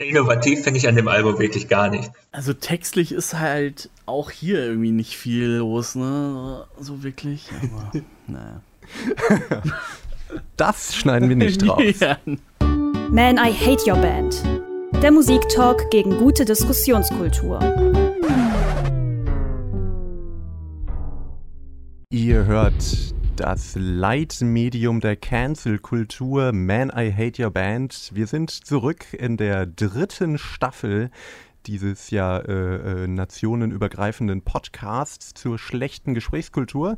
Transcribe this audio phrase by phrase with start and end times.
[0.00, 2.12] Innovativ finde ich an dem Album wirklich gar nicht.
[2.30, 6.66] Also textlich ist halt auch hier irgendwie nicht viel los, ne?
[6.78, 7.48] So wirklich.
[7.60, 7.90] Aber
[8.28, 8.62] naja.
[10.56, 11.82] Das schneiden wir nicht drauf.
[12.00, 12.16] Ja.
[13.10, 14.40] Man, I Hate Your Band.
[15.02, 17.58] Der Musiktalk gegen gute Diskussionskultur.
[22.10, 28.10] Ihr hört das Leitmedium der Cancel-Kultur Man, I Hate Your Band.
[28.12, 31.10] Wir sind zurück in der dritten Staffel
[31.66, 36.96] dieses ja äh, äh, nationenübergreifenden Podcasts zur schlechten Gesprächskultur.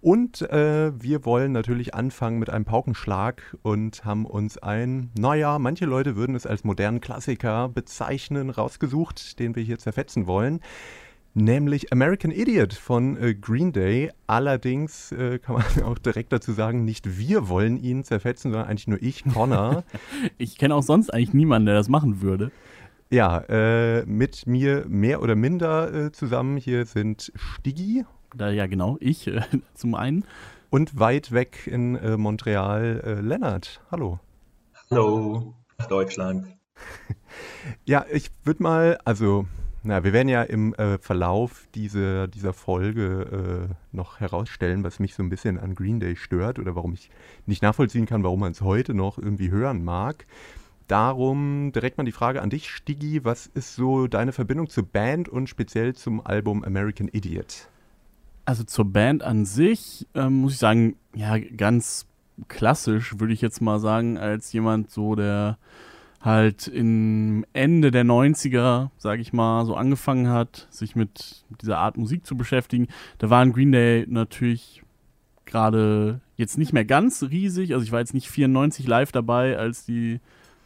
[0.00, 5.84] Und äh, wir wollen natürlich anfangen mit einem Paukenschlag und haben uns ein, naja, manche
[5.84, 10.60] Leute würden es als modernen Klassiker bezeichnen, rausgesucht, den wir hier zerfetzen wollen
[11.34, 14.10] nämlich American Idiot von äh, Green Day.
[14.26, 18.88] Allerdings äh, kann man auch direkt dazu sagen, nicht wir wollen ihn zerfetzen, sondern eigentlich
[18.88, 19.84] nur ich, Connor.
[20.38, 22.50] ich kenne auch sonst eigentlich niemanden, der das machen würde.
[23.10, 28.04] Ja, äh, mit mir mehr oder minder äh, zusammen hier sind Stiggy.
[28.34, 29.42] Da, ja, genau, ich äh,
[29.74, 30.24] zum einen.
[30.70, 33.82] Und weit weg in äh, Montreal Lennart.
[33.90, 34.20] Hallo.
[34.90, 35.54] Hallo,
[35.90, 36.46] Deutschland.
[37.84, 39.46] ja, ich würde mal, also
[39.84, 45.14] na, wir werden ja im äh, Verlauf diese, dieser Folge äh, noch herausstellen, was mich
[45.14, 47.10] so ein bisschen an Green Day stört oder warum ich
[47.46, 50.26] nicht nachvollziehen kann, warum man es heute noch irgendwie hören mag.
[50.86, 53.24] Darum direkt mal die Frage an dich, Stiggy.
[53.24, 57.68] Was ist so deine Verbindung zur Band und speziell zum Album American Idiot?
[58.44, 62.06] Also zur Band an sich ähm, muss ich sagen, ja, ganz
[62.48, 65.58] klassisch würde ich jetzt mal sagen, als jemand so, der
[66.22, 71.96] halt im Ende der 90er, sage ich mal, so angefangen hat, sich mit dieser Art
[71.96, 72.86] Musik zu beschäftigen.
[73.18, 74.82] Da waren Green Day natürlich
[75.44, 77.74] gerade jetzt nicht mehr ganz riesig.
[77.74, 80.20] Also ich war jetzt nicht 94 live dabei, als die,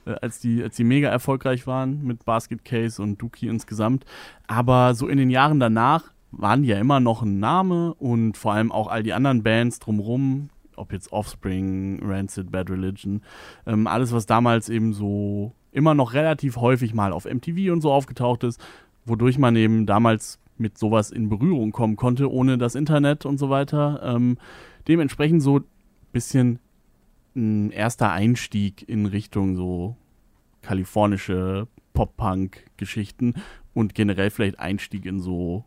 [0.05, 4.05] äh, als die, als die mega erfolgreich waren mit Basket Case und Dookie insgesamt.
[4.47, 8.53] Aber so in den Jahren danach waren die ja immer noch ein Name und vor
[8.53, 13.23] allem auch all die anderen Bands drumrum, ob jetzt Offspring, Rancid, Bad Religion,
[13.67, 17.93] ähm, alles, was damals eben so immer noch relativ häufig mal auf MTV und so
[17.93, 18.61] aufgetaucht ist,
[19.05, 23.51] wodurch man eben damals mit sowas in Berührung kommen konnte, ohne das Internet und so
[23.51, 24.01] weiter.
[24.03, 24.39] Ähm,
[24.89, 25.65] dementsprechend so ein
[26.13, 26.59] bisschen
[27.35, 29.97] ein erster Einstieg in Richtung so
[30.63, 33.35] kalifornische Pop-Punk-Geschichten
[33.75, 35.65] und generell vielleicht Einstieg in so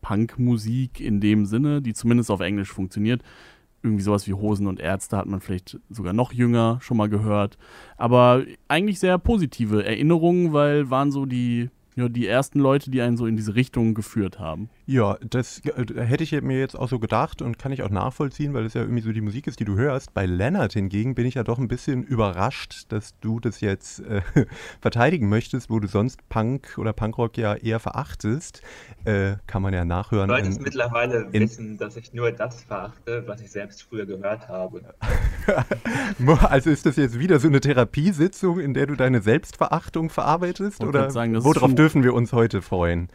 [0.00, 3.22] Punk-Musik in dem Sinne, die zumindest auf Englisch funktioniert
[3.86, 7.56] irgendwie sowas wie Hosen und Ärzte hat man vielleicht sogar noch jünger schon mal gehört.
[7.96, 13.16] Aber eigentlich sehr positive Erinnerungen, weil waren so die ja, die ersten Leute, die einen
[13.16, 14.68] so in diese Richtung geführt haben.
[14.88, 18.54] Ja, das äh, hätte ich mir jetzt auch so gedacht und kann ich auch nachvollziehen,
[18.54, 20.14] weil es ja irgendwie so die Musik ist, die du hörst.
[20.14, 24.22] Bei Leonard hingegen bin ich ja doch ein bisschen überrascht, dass du das jetzt äh,
[24.80, 28.62] verteidigen möchtest, wo du sonst Punk oder Punkrock ja eher verachtest.
[29.04, 30.28] Äh, kann man ja nachhören.
[30.28, 34.82] Du solltest mittlerweile wissen, dass ich nur das verachte, was ich selbst früher gehört habe.
[36.48, 40.84] also ist das jetzt wieder so eine Therapiesitzung, in der du deine Selbstverachtung verarbeitest?
[40.84, 43.08] Oder sagen, worauf dürfen wir uns heute freuen?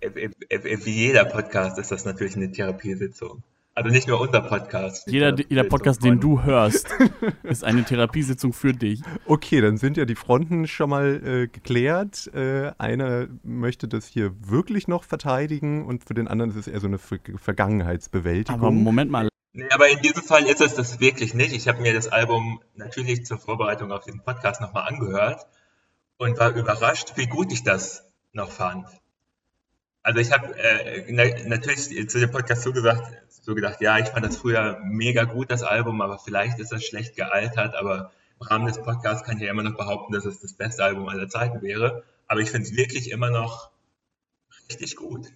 [0.00, 3.42] Wie jeder Podcast ist das natürlich eine Therapiesitzung.
[3.78, 5.06] Also nicht nur unser Podcast.
[5.06, 6.88] Jeder, jeder Podcast, den du hörst,
[7.44, 9.02] ist eine Therapiesitzung für dich.
[9.24, 12.28] Okay, dann sind ja die Fronten schon mal äh, geklärt.
[12.34, 16.80] Äh, einer möchte das hier wirklich noch verteidigen und für den anderen ist es eher
[16.80, 18.60] so eine Ver Vergangenheitsbewältigung.
[18.60, 19.28] Aber Moment mal.
[19.52, 21.52] Nee, aber in diesem Fall ist es das wirklich nicht.
[21.52, 25.46] Ich habe mir das Album natürlich zur Vorbereitung auf diesen Podcast nochmal angehört
[26.16, 28.86] und war überrascht, wie gut ich das noch fand.
[30.02, 31.12] Also ich habe äh,
[31.46, 35.50] natürlich zu dem Podcast so gesagt, so gedacht, ja, ich fand das früher mega gut,
[35.50, 39.42] das Album, aber vielleicht ist das schlecht gealtert, aber im Rahmen des Podcasts kann ich
[39.42, 42.04] ja immer noch behaupten, dass es das beste Album aller Zeiten wäre.
[42.26, 43.70] Aber ich finde es wirklich immer noch
[44.70, 45.28] richtig gut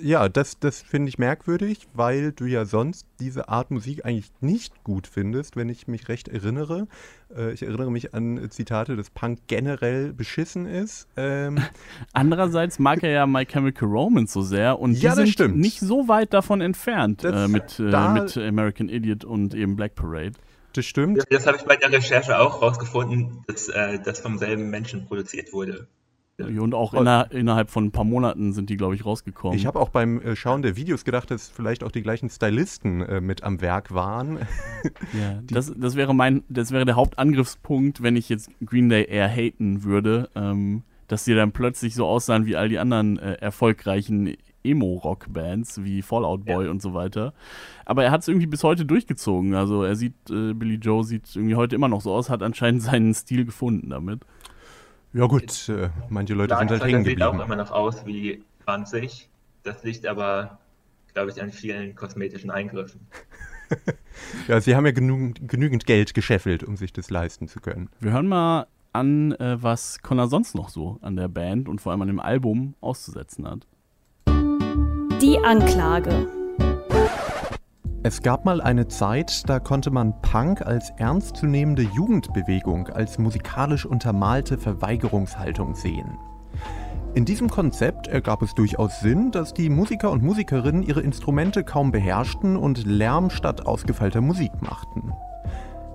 [0.00, 4.84] ja, das, das finde ich merkwürdig, weil du ja sonst diese Art Musik eigentlich nicht
[4.84, 6.86] gut findest, wenn ich mich recht erinnere.
[7.34, 11.08] Äh, ich erinnere mich an Zitate, dass Punk generell beschissen ist.
[11.16, 11.58] Ähm,
[12.12, 15.56] Andererseits mag er ja My Chemical Romance so sehr und ja, die sind stimmt.
[15.56, 20.32] nicht so weit davon entfernt äh, mit, äh, mit American Idiot und eben Black Parade.
[20.74, 21.24] Das stimmt.
[21.30, 25.52] Das habe ich bei der Recherche auch rausgefunden, dass äh, das vom selben Menschen produziert
[25.52, 25.88] wurde.
[26.38, 29.58] Und auch inner, innerhalb von ein paar Monaten sind die, glaube ich, rausgekommen.
[29.58, 33.00] Ich habe auch beim äh, Schauen der Videos gedacht, dass vielleicht auch die gleichen Stylisten
[33.02, 34.38] äh, mit am Werk waren.
[35.18, 39.28] Ja, das, das, wäre mein, das wäre der Hauptangriffspunkt, wenn ich jetzt Green Day eher
[39.28, 44.36] haten würde, ähm, dass sie dann plötzlich so aussahen wie all die anderen äh, erfolgreichen
[44.62, 46.70] Emo-Rock-Bands wie Fallout Boy ja.
[46.70, 47.32] und so weiter.
[47.84, 49.54] Aber er hat es irgendwie bis heute durchgezogen.
[49.54, 52.82] Also er sieht, äh, Billy Joe sieht irgendwie heute immer noch so aus, hat anscheinend
[52.82, 54.20] seinen Stil gefunden damit.
[55.12, 57.20] Ja gut, äh, manche Leute sind halt hängen geblieben.
[57.20, 59.28] sieht auch immer noch aus wie 20.
[59.62, 60.58] Das liegt aber,
[61.14, 63.00] glaube ich, an vielen kosmetischen Eingriffen.
[64.48, 67.88] ja, sie haben ja genügend, genügend Geld gescheffelt, um sich das leisten zu können.
[68.00, 71.92] Wir hören mal an, äh, was Connor sonst noch so an der Band und vor
[71.92, 73.66] allem an dem Album auszusetzen hat.
[75.20, 76.37] Die Anklage.
[78.04, 84.56] Es gab mal eine Zeit, da konnte man Punk als ernstzunehmende Jugendbewegung, als musikalisch untermalte
[84.56, 86.16] Verweigerungshaltung sehen.
[87.14, 91.90] In diesem Konzept ergab es durchaus Sinn, dass die Musiker und Musikerinnen ihre Instrumente kaum
[91.90, 95.12] beherrschten und Lärm statt ausgefeilter Musik machten.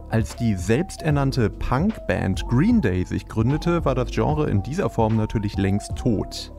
[0.10, 5.56] Als die selbsternannte Punkband Green Day sich gründete, war das Genre in dieser Form natürlich
[5.56, 6.52] längst tot.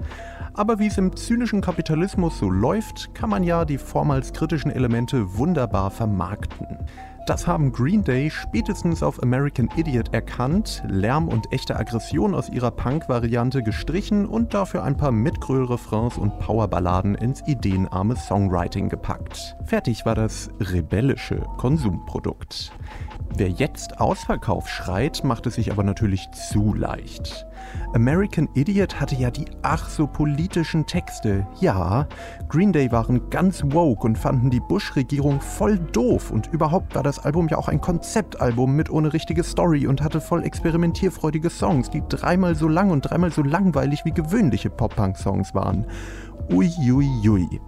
[0.57, 5.37] Aber wie es im zynischen Kapitalismus so läuft, kann man ja die vormals kritischen Elemente
[5.37, 6.79] wunderbar vermarkten.
[7.27, 12.71] Das haben Green Day spätestens auf American Idiot erkannt, Lärm und echte Aggression aus ihrer
[12.71, 19.57] Punk-Variante gestrichen und dafür ein paar Mitgröl-Refrains und Powerballaden ins ideenarme Songwriting gepackt.
[19.65, 22.73] Fertig war das rebellische Konsumprodukt.
[23.37, 27.45] Wer jetzt Ausverkauf schreit, macht es sich aber natürlich zu leicht.
[27.93, 31.45] American Idiot hatte ja die ach so politischen Texte.
[31.61, 32.07] Ja,
[32.49, 37.25] Green Day waren ganz woke und fanden die Bush-Regierung voll doof und überhaupt war das
[37.25, 42.05] Album ja auch ein Konzeptalbum mit ohne richtige Story und hatte voll experimentierfreudige Songs, die
[42.09, 45.87] dreimal so lang und dreimal so langweilig wie gewöhnliche Pop-Punk-Songs waren.
[46.51, 47.09] Uiuiui.
[47.27, 47.61] Ui, ui.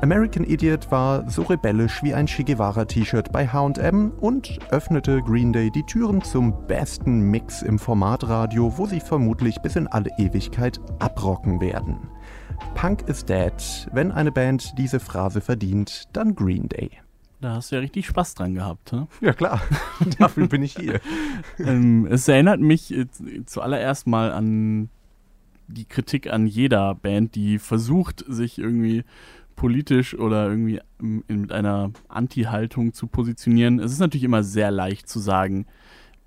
[0.00, 5.70] American Idiot war so rebellisch wie ein Che Guevara-T-Shirt bei HM und öffnete Green Day
[5.70, 11.60] die Türen zum besten Mix im Formatradio, wo sie vermutlich bis in alle Ewigkeit abrocken
[11.60, 11.96] werden.
[12.74, 13.54] Punk is dead.
[13.92, 16.90] Wenn eine Band diese Phrase verdient, dann Green Day.
[17.40, 18.92] Da hast du ja richtig Spaß dran gehabt.
[18.92, 19.06] Ne?
[19.20, 19.60] Ja klar,
[20.18, 21.00] dafür bin ich hier.
[21.58, 23.06] ähm, es erinnert mich äh,
[23.46, 24.88] zuallererst mal an
[25.66, 29.04] die Kritik an jeder Band, die versucht, sich irgendwie
[29.56, 33.78] politisch oder irgendwie mit einer Anti-Haltung zu positionieren.
[33.78, 35.66] Es ist natürlich immer sehr leicht zu sagen,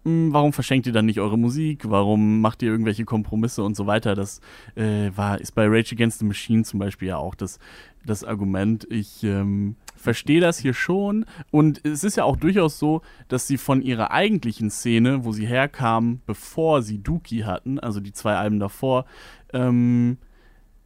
[0.07, 1.89] hm, warum verschenkt ihr dann nicht eure Musik?
[1.89, 4.15] Warum macht ihr irgendwelche Kompromisse und so weiter?
[4.15, 4.39] Das
[4.75, 7.59] äh, war, ist bei Rage Against the Machine zum Beispiel ja auch das,
[8.05, 8.87] das Argument.
[8.89, 11.25] Ich ähm, verstehe das hier schon.
[11.51, 15.45] Und es ist ja auch durchaus so, dass sie von ihrer eigentlichen Szene, wo sie
[15.45, 19.05] herkamen, bevor sie Dookie hatten, also die zwei Alben davor,
[19.51, 20.17] ähm,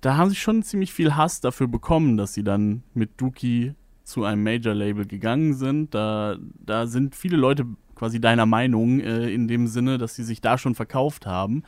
[0.01, 4.23] da haben sie schon ziemlich viel Hass dafür bekommen, dass sie dann mit Dookie zu
[4.23, 5.93] einem Major-Label gegangen sind.
[5.93, 7.65] Da, da sind viele Leute
[7.95, 11.63] quasi deiner Meinung äh, in dem Sinne, dass sie sich da schon verkauft haben.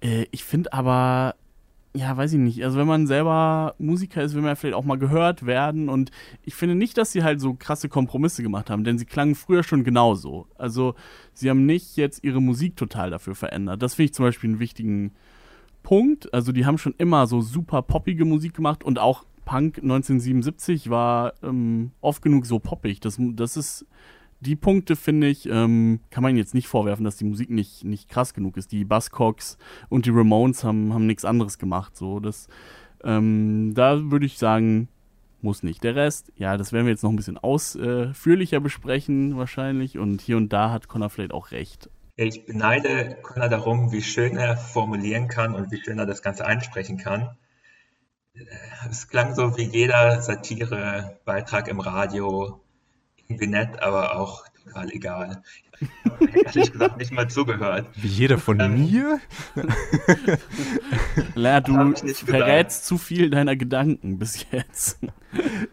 [0.00, 1.34] Äh, ich finde aber,
[1.94, 2.64] ja, weiß ich nicht.
[2.64, 5.90] Also wenn man selber Musiker ist, will man ja vielleicht auch mal gehört werden.
[5.90, 6.10] Und
[6.42, 9.62] ich finde nicht, dass sie halt so krasse Kompromisse gemacht haben, denn sie klangen früher
[9.62, 10.46] schon genauso.
[10.56, 10.94] Also
[11.34, 13.82] sie haben nicht jetzt ihre Musik total dafür verändert.
[13.82, 15.12] Das finde ich zum Beispiel einen wichtigen
[15.82, 16.32] Punkt.
[16.32, 21.34] Also die haben schon immer so super poppige Musik gemacht und auch Punk 1977 war
[21.42, 23.00] ähm, oft genug so poppig.
[23.00, 23.86] Das, das ist
[24.40, 28.08] die Punkte, finde ich, ähm, kann man jetzt nicht vorwerfen, dass die Musik nicht, nicht
[28.08, 28.72] krass genug ist.
[28.72, 31.96] Die Buzzcocks und die Ramones haben, haben nichts anderes gemacht.
[31.96, 32.48] So, das,
[33.04, 34.88] ähm, da würde ich sagen,
[35.42, 35.82] muss nicht.
[35.84, 39.98] Der Rest, ja, das werden wir jetzt noch ein bisschen ausführlicher besprechen wahrscheinlich.
[39.98, 41.90] Und hier und da hat Connor vielleicht auch recht.
[42.22, 46.44] Ich beneide Connor darum, wie schön er formulieren kann und wie schön er das Ganze
[46.44, 47.38] einsprechen kann.
[48.90, 52.60] Es klang so wie jeder Satire-Beitrag im Radio,
[53.26, 55.42] irgendwie nett, aber auch total egal.
[55.80, 57.86] Ich habe ehrlich gesagt nicht mal zugehört.
[57.94, 59.20] Wie jeder von ähm, mir?
[61.34, 64.98] La, du verrätst zu viel deiner Gedanken bis jetzt.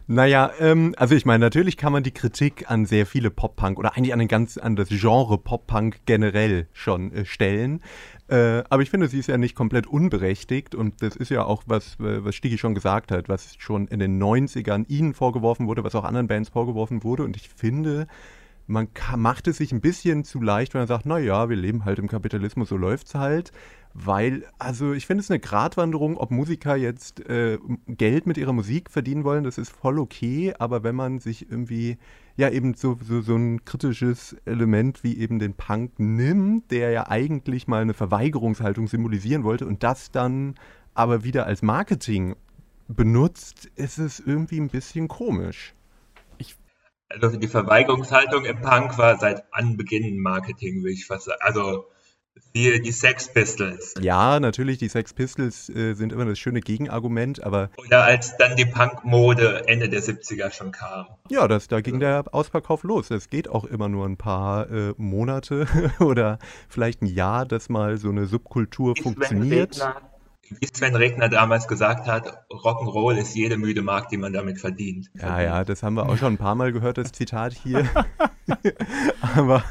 [0.06, 3.98] Naja, ähm, also ich meine, natürlich kann man die Kritik an sehr viele Pop-Punk oder
[3.98, 7.82] eigentlich an, den ganz, an das Genre Pop-Punk generell schon äh, stellen.
[8.30, 11.64] Äh, aber ich finde, sie ist ja nicht komplett unberechtigt und das ist ja auch
[11.66, 15.96] was, was Stigi schon gesagt hat, was schon in den 90ern ihnen vorgeworfen wurde, was
[15.96, 17.24] auch anderen Bands vorgeworfen wurde.
[17.24, 18.08] Und ich finde,
[18.68, 22.00] man macht es sich ein bisschen zu leicht, wenn man sagt, naja, wir leben halt
[22.00, 23.52] im Kapitalismus, so läuft es halt.
[23.94, 27.58] Weil, also ich finde es eine Gratwanderung, ob Musiker jetzt äh,
[27.88, 31.98] Geld mit ihrer Musik verdienen wollen, das ist voll okay, aber wenn man sich irgendwie,
[32.36, 37.10] ja, eben so, so, so ein kritisches Element wie eben den Punk nimmt, der ja
[37.10, 40.56] eigentlich mal eine Verweigerungshaltung symbolisieren wollte und das dann
[40.94, 42.36] aber wieder als Marketing
[42.88, 45.74] benutzt, ist es irgendwie ein bisschen komisch.
[47.22, 51.40] Also die Verweigerungshaltung im Punk war seit Anbeginn Marketing, würde ich fast sagen.
[51.42, 51.86] Also
[52.54, 53.94] Siehe die Sex Pistols.
[54.00, 57.70] Ja, natürlich, die Sex Pistols äh, sind immer das schöne Gegenargument, aber.
[57.78, 61.08] Oder als dann die Punkmode Ende der 70er schon kam.
[61.30, 63.12] Ja, das, da ging der Ausverkauf los.
[63.12, 65.68] Es geht auch immer nur ein paar äh, Monate
[66.00, 69.76] oder vielleicht ein Jahr, dass mal so eine Subkultur Wie funktioniert.
[69.76, 70.10] Sven Regner,
[70.50, 75.10] wie Sven Regner damals gesagt hat, Rock'n'Roll ist jede müde Mark, die man damit verdient.
[75.16, 77.86] Ja, ja, das haben wir auch schon ein paar Mal gehört, das Zitat hier.
[79.36, 79.64] Aber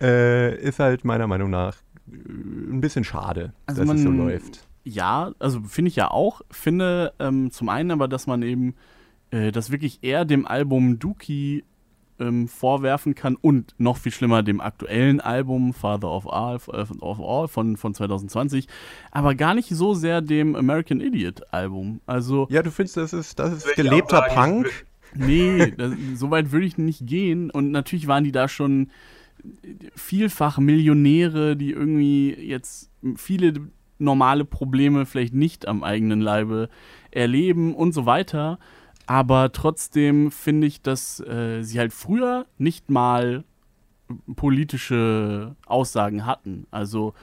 [0.00, 1.76] äh, ist halt meiner Meinung nach
[2.10, 4.66] äh, ein bisschen schade, Also dass es so man- läuft.
[4.84, 6.40] Ja, also finde ich ja auch.
[6.50, 8.74] Finde ähm, zum einen aber, dass man eben
[9.30, 11.64] äh, das wirklich eher dem Album Dookie
[12.20, 17.20] ähm, vorwerfen kann und noch viel schlimmer dem aktuellen Album Father of All, äh, of
[17.20, 18.68] All von, von 2020,
[19.10, 22.00] aber gar nicht so sehr dem American Idiot Album.
[22.06, 24.86] Also Ja, du findest, das ist, das ist gelebter sagen, Punk?
[25.14, 27.50] Nee, das, so weit würde ich nicht gehen.
[27.50, 28.90] Und natürlich waren die da schon
[29.94, 33.54] vielfach Millionäre, die irgendwie jetzt viele
[33.98, 36.68] normale Probleme vielleicht nicht am eigenen Leibe
[37.10, 38.58] erleben und so weiter.
[39.08, 43.44] Aber trotzdem finde ich, dass äh, sie halt früher nicht mal
[44.36, 46.66] politische Aussagen hatten.
[46.70, 47.14] Also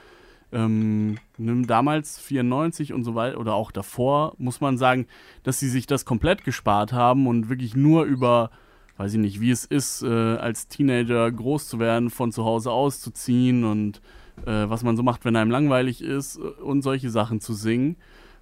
[0.51, 5.05] ähm, damals 94 und so weiter oder auch davor muss man sagen,
[5.43, 8.49] dass sie sich das komplett gespart haben und wirklich nur über,
[8.97, 12.71] weiß ich nicht, wie es ist, äh, als Teenager groß zu werden, von zu Hause
[12.71, 14.01] auszuziehen und
[14.47, 17.95] äh, was man so macht, wenn einem langweilig ist äh, und solche Sachen zu singen,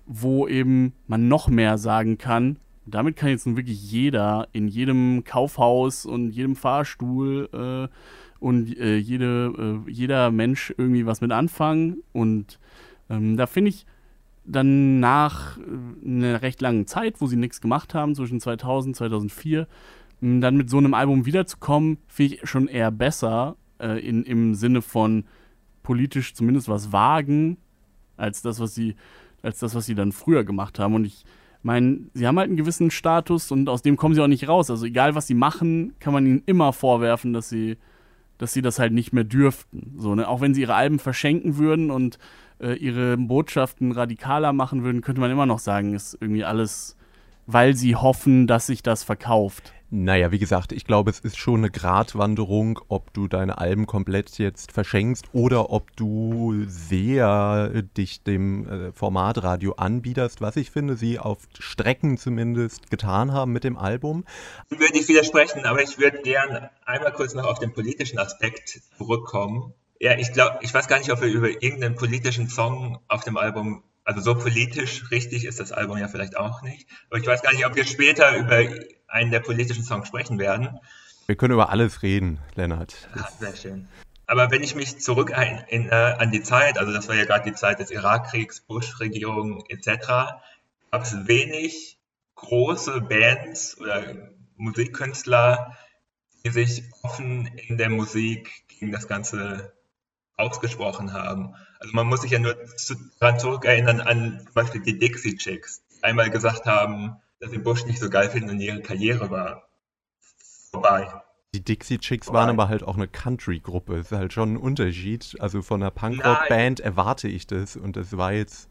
[0.05, 2.55] wo eben man noch mehr sagen kann.
[2.85, 8.97] Damit kann jetzt nun wirklich jeder in jedem Kaufhaus und jedem Fahrstuhl äh, und äh,
[8.97, 12.03] jede, äh, jeder Mensch irgendwie was mit anfangen.
[12.11, 12.59] Und
[13.09, 13.85] ähm, da finde ich
[14.45, 19.67] dann nach äh, einer recht langen Zeit, wo sie nichts gemacht haben, zwischen 2000 2004,
[20.21, 24.55] m, dann mit so einem Album wiederzukommen, finde ich schon eher besser äh, in, im
[24.55, 25.23] Sinne von
[25.83, 27.57] politisch zumindest was wagen,
[28.17, 28.95] als das, was sie,
[29.41, 30.95] als das, was sie dann früher gemacht haben.
[30.95, 31.23] Und ich
[31.63, 34.69] meine, sie haben halt einen gewissen Status und aus dem kommen sie auch nicht raus.
[34.69, 37.77] Also egal, was sie machen, kann man ihnen immer vorwerfen, dass sie,
[38.37, 39.95] dass sie das halt nicht mehr dürften.
[39.97, 40.27] So, ne?
[40.27, 42.19] Auch wenn sie ihre Alben verschenken würden und
[42.59, 46.97] äh, ihre Botschaften radikaler machen würden, könnte man immer noch sagen, ist irgendwie alles,
[47.47, 49.73] weil sie hoffen, dass sich das verkauft.
[49.95, 54.39] Naja, wie gesagt, ich glaube, es ist schon eine Gratwanderung, ob du deine Alben komplett
[54.39, 60.95] jetzt verschenkst oder ob du sehr äh, dich dem äh, Formatradio anbiederst, was ich finde,
[60.95, 64.25] sie auf Strecken zumindest getan haben mit dem Album.
[64.69, 69.75] würde ich widersprechen, aber ich würde gern einmal kurz noch auf den politischen Aspekt zurückkommen.
[69.99, 73.37] Ja, ich glaube, ich weiß gar nicht, ob wir über irgendeinen politischen Song auf dem
[73.37, 77.41] Album, also so politisch richtig ist das Album ja vielleicht auch nicht, aber ich weiß
[77.41, 78.63] gar nicht, ob wir später über
[79.07, 80.79] einen der politischen Songs sprechen werden.
[81.25, 83.07] Wir können über alles reden, Lennart.
[83.15, 83.87] Ah, sehr schön.
[84.25, 87.25] Aber wenn ich mich zurück ein, in, äh, an die Zeit, also das war ja
[87.25, 90.07] gerade die Zeit des Irakkriegs, Bush-Regierung etc.,
[90.91, 91.97] gab es wenig
[92.35, 94.03] große Bands oder
[94.55, 95.77] Musikkünstler,
[96.43, 99.73] die sich offen in der Musik gegen das Ganze
[100.35, 101.55] ausgesprochen haben.
[101.83, 105.83] Also man muss sich ja nur zu, daran zurückerinnern an zum Beispiel die Dixie Chicks,
[105.91, 109.67] die einmal gesagt haben, dass sie Bush nicht so geil finden und ihre Karriere war
[110.71, 111.11] vorbei.
[111.53, 112.39] Die Dixie Chicks Vorbei.
[112.39, 113.97] waren aber halt auch eine Country-Gruppe.
[113.97, 115.35] Das ist halt schon ein Unterschied.
[115.39, 118.69] Also von einer Punkrock-Band erwarte ich das und das war jetzt.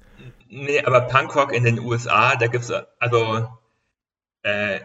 [0.49, 3.47] Nee, aber Punkrock in den USA, da gibt's also
[4.42, 4.81] äh,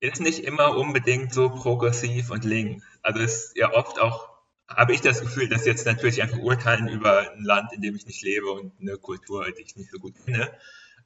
[0.00, 2.84] ist nicht immer unbedingt so progressiv und links.
[3.02, 4.29] Also ist ja oft auch,
[4.76, 8.06] habe ich das Gefühl, dass jetzt natürlich einfach urteilen über ein Land, in dem ich
[8.06, 10.48] nicht lebe und eine Kultur, die ich nicht so gut kenne.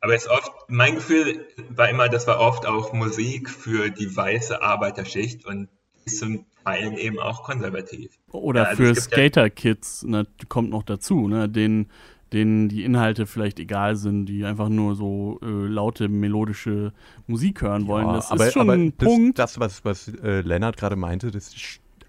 [0.01, 4.15] Aber es ist oft, mein Gefühl war immer, das war oft auch Musik für die
[4.15, 5.69] weiße Arbeiterschicht und
[6.05, 8.11] ist zum Teil eben auch konservativ.
[8.31, 11.91] Oder Ja, also für gibt ja- Skater-Kids ne, kommt noch dazu, ne, denen,
[12.35, 16.93] denen die Inhalte vielleicht egal sind, die einfach nur so äh, laute, melodische
[17.27, 18.09] Musik hören wollen.
[18.09, 19.39] Ja, das aber, ist schon aber ein das, Punkt.
[19.39, 21.55] Das, was, was äh, Lennart gerade meinte, das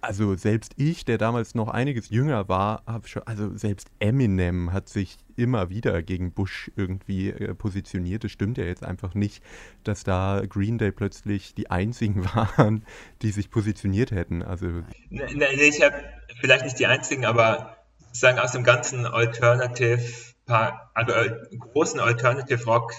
[0.05, 4.89] also selbst ich, der damals noch einiges jünger war, habe schon, also selbst Eminem hat
[4.89, 8.23] sich immer wieder gegen Bush irgendwie äh, positioniert.
[8.23, 9.43] Es stimmt ja jetzt einfach nicht,
[9.83, 12.85] dass da Green Day plötzlich die einzigen waren,
[13.21, 14.43] die sich positioniert hätten.
[14.43, 15.95] Also Ne, ne, nee, ich habe
[16.39, 20.01] vielleicht nicht die einzigen, aber sozusagen aus dem ganzen Alternative,
[20.47, 22.93] also äh, großen Alternative Rock,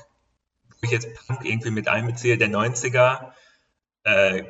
[0.68, 3.32] wo ich jetzt Punk irgendwie mit einbeziehe, der 90er,
[4.04, 4.44] äh,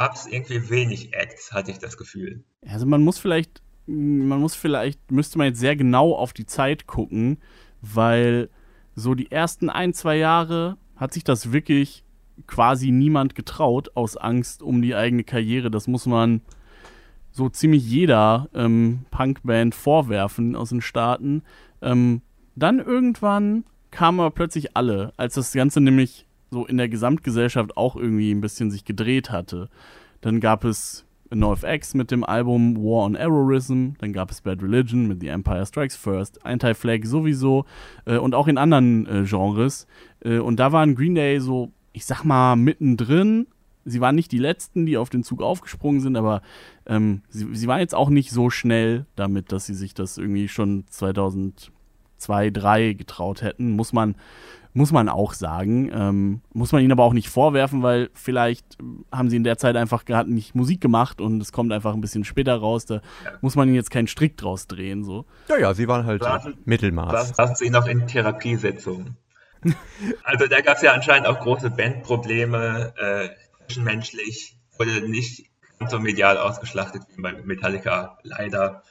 [0.00, 2.42] gab es irgendwie wenig Acts, hatte ich das Gefühl.
[2.66, 6.86] Also man muss vielleicht, man muss vielleicht, müsste man jetzt sehr genau auf die Zeit
[6.86, 7.36] gucken,
[7.82, 8.48] weil
[8.94, 12.02] so die ersten ein, zwei Jahre hat sich das wirklich
[12.46, 15.70] quasi niemand getraut aus Angst um die eigene Karriere.
[15.70, 16.40] Das muss man
[17.30, 21.42] so ziemlich jeder ähm, Punkband vorwerfen aus den Staaten.
[21.82, 22.22] Ähm,
[22.56, 27.96] dann irgendwann kamen aber plötzlich alle, als das Ganze nämlich so in der Gesamtgesellschaft auch
[27.96, 29.68] irgendwie ein bisschen sich gedreht hatte.
[30.20, 35.06] Dann gab es NoFX mit dem Album War on Errorism, dann gab es Bad Religion
[35.06, 37.64] mit The Empire Strikes First, Anti-Flag sowieso
[38.04, 39.86] äh, und auch in anderen äh, Genres.
[40.24, 43.46] Äh, und da waren Green Day so, ich sag mal, mittendrin.
[43.84, 46.42] Sie waren nicht die Letzten, die auf den Zug aufgesprungen sind, aber
[46.86, 50.48] ähm, sie, sie waren jetzt auch nicht so schnell damit, dass sie sich das irgendwie
[50.48, 51.72] schon 2002,
[52.18, 53.70] 2003 getraut hätten.
[53.70, 54.16] Muss man
[54.72, 55.90] muss man auch sagen.
[55.92, 58.78] Ähm, muss man ihnen aber auch nicht vorwerfen, weil vielleicht
[59.12, 62.00] haben sie in der Zeit einfach gerade nicht Musik gemacht und es kommt einfach ein
[62.00, 62.86] bisschen später raus.
[62.86, 63.32] Da ja.
[63.40, 65.04] muss man ihnen jetzt keinen Strick draus drehen.
[65.04, 65.26] So.
[65.48, 67.36] Ja, ja, sie waren halt lassen, Mittelmaß.
[67.36, 69.16] Lassen sie noch in Therapiesitzungen.
[70.24, 73.28] also da gab es ja anscheinend auch große Bandprobleme, äh,
[73.66, 74.56] zwischenmenschlich.
[74.78, 75.50] Wurde nicht
[75.88, 78.82] so medial ausgeschlachtet wie bei Metallica, leider.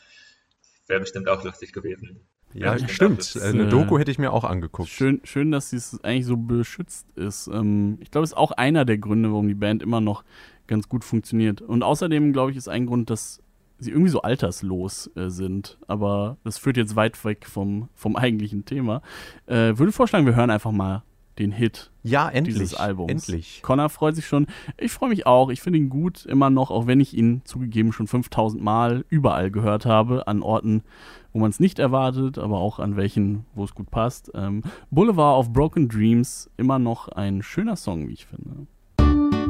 [0.87, 2.28] Wäre bestimmt auch lustig gewesen.
[2.53, 3.37] Ja, ja stimmt.
[3.41, 4.89] Eine äh, Doku hätte ich mir auch angeguckt.
[4.89, 7.47] Schön, schön dass es eigentlich so beschützt ist.
[7.47, 10.23] Ähm, ich glaube, es ist auch einer der Gründe, warum die Band immer noch
[10.67, 11.61] ganz gut funktioniert.
[11.61, 13.41] Und außerdem, glaube ich, ist ein Grund, dass
[13.79, 15.77] sie irgendwie so alterslos äh, sind.
[15.87, 19.01] Aber das führt jetzt weit weg vom, vom eigentlichen Thema.
[19.45, 21.03] Äh, würde vorschlagen, wir hören einfach mal
[21.39, 23.09] den Hit ja, endlich, dieses Albums.
[23.09, 23.61] Endlich.
[23.61, 24.47] Connor freut sich schon.
[24.77, 25.49] Ich freue mich auch.
[25.49, 29.49] Ich finde ihn gut, immer noch, auch wenn ich ihn zugegeben schon 5000 Mal überall
[29.49, 30.83] gehört habe, an Orten,
[31.33, 34.31] wo man es nicht erwartet, aber auch an welchen, wo es gut passt.
[34.33, 38.67] Ähm, Boulevard of Broken Dreams, immer noch ein schöner Song, wie ich finde.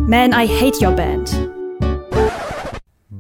[0.08, 1.50] Man, I Hate Your Band.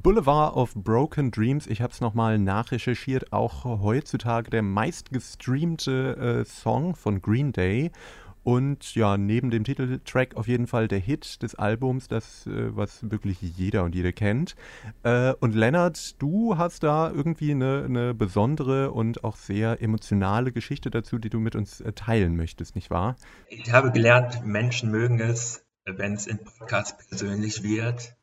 [0.01, 6.95] Boulevard of Broken Dreams, ich habe es nochmal nachrecherchiert, auch heutzutage der meistgestreamte äh, Song
[6.95, 7.91] von Green Day
[8.43, 13.09] und ja, neben dem Titeltrack auf jeden Fall der Hit des Albums, das, äh, was
[13.09, 14.55] wirklich jeder und jede kennt.
[15.03, 20.89] Äh, und Lennart, du hast da irgendwie eine, eine, besondere und auch sehr emotionale Geschichte
[20.89, 23.15] dazu, die du mit uns äh, teilen möchtest, nicht wahr?
[23.49, 28.15] Ich habe gelernt, Menschen mögen es, wenn es in Podcasts persönlich wird,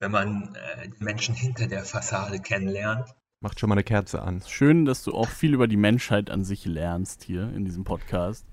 [0.00, 3.14] wenn man die Menschen hinter der Fassade kennenlernt.
[3.40, 4.42] Macht schon mal eine Kerze an.
[4.46, 8.46] Schön, dass du auch viel über die Menschheit an sich lernst hier in diesem Podcast.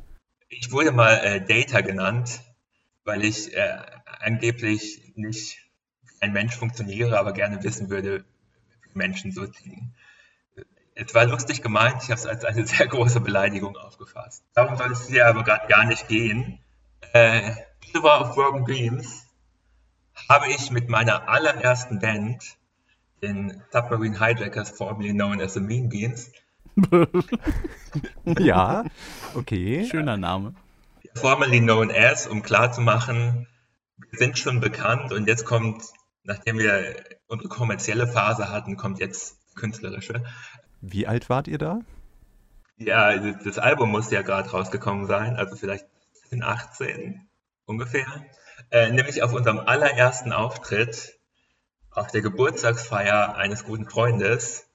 [0.50, 2.42] Ich wurde mal äh, Data genannt,
[3.04, 3.77] weil ich äh,
[4.20, 5.60] angeblich nicht
[6.20, 8.24] ein Mensch funktioniere, aber gerne wissen würde,
[8.84, 9.94] wie Menschen so ticken.
[10.96, 14.44] Es war lustig gemeint, ich habe es als eine sehr große Beleidigung aufgefasst.
[14.53, 16.60] Darum soll es hier aber gerade gar nicht gehen.
[17.14, 17.51] Äh,
[17.92, 19.27] Silver of Broken Dreams
[20.29, 22.58] habe ich mit meiner allerersten Band,
[23.22, 26.32] den Submarine Hijackers, formerly known as the Mean Beans,
[28.40, 28.83] ja,
[29.36, 29.86] okay.
[29.90, 30.55] Schöner Name.
[31.16, 33.48] Formerly known as, um klarzumachen,
[34.09, 35.83] wir sind schon bekannt und jetzt kommt,
[36.24, 36.96] nachdem wir
[37.27, 40.24] unsere kommerzielle Phase hatten, kommt jetzt künstlerische.
[40.81, 41.81] Wie alt wart ihr da?
[42.77, 45.86] Ja, das Album muss ja gerade rausgekommen sein, also vielleicht
[46.31, 47.27] in 18
[47.66, 48.07] ungefähr.
[48.72, 51.20] Äh, nämlich auf unserem allerersten Auftritt
[51.92, 54.68] auf der Geburtstagsfeier eines guten Freundes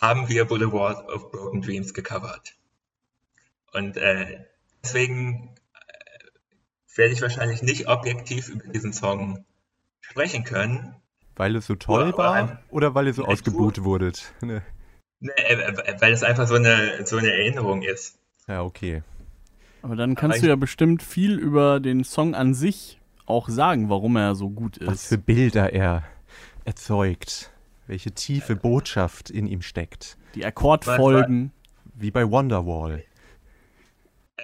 [0.00, 2.54] haben wir Boulevard of Broken Dreams gecovert.
[3.72, 4.44] Und äh,
[4.82, 9.44] deswegen äh, werde ich wahrscheinlich nicht objektiv über diesen Song
[10.00, 10.94] sprechen können.
[11.34, 14.32] Weil es so toll oder, war oder weil ihr so ausgebuht wurdet?
[14.42, 14.62] Ne.
[15.18, 18.18] Nee, äh, weil es einfach so eine, so eine Erinnerung ist.
[18.48, 19.02] Ja, okay.
[19.80, 23.88] Aber dann kannst Aber du ja bestimmt viel über den Song an sich auch sagen,
[23.88, 24.86] warum er so gut ist.
[24.86, 26.04] Was für Bilder er
[26.64, 27.50] erzeugt
[27.86, 30.16] welche tiefe Botschaft in ihm steckt.
[30.34, 31.52] Die Akkordfolgen.
[31.98, 33.04] Wie bei Wonderwall.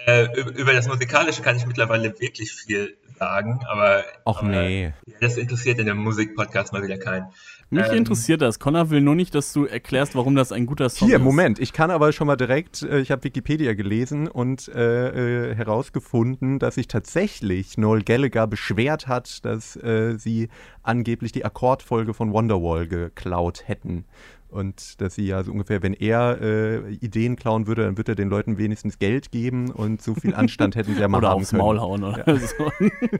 [0.07, 4.03] Äh, über das Musikalische kann ich mittlerweile wirklich viel sagen, aber.
[4.25, 4.85] Ach nee.
[4.85, 7.27] Äh, das interessiert in dem Musikpodcast mal wieder keinen.
[7.73, 8.59] Mich ähm, interessiert das.
[8.59, 11.21] Connor will nur nicht, dass du erklärst, warum das ein guter Song Hier, ist.
[11.21, 11.59] Hier, Moment.
[11.59, 16.59] Ich kann aber schon mal direkt, äh, ich habe Wikipedia gelesen und äh, äh, herausgefunden,
[16.59, 20.49] dass sich tatsächlich Noel Gallagher beschwert hat, dass äh, sie
[20.83, 24.05] angeblich die Akkordfolge von Wonderwall geklaut hätten.
[24.53, 28.15] Und dass sie ja so ungefähr, wenn er äh, Ideen klauen würde, dann würde er
[28.15, 31.49] den Leuten wenigstens Geld geben und so viel Anstand hätten sie ja mal oder aufs
[31.49, 31.63] können.
[31.63, 32.37] Maul hauen oder ja.
[32.37, 32.71] so.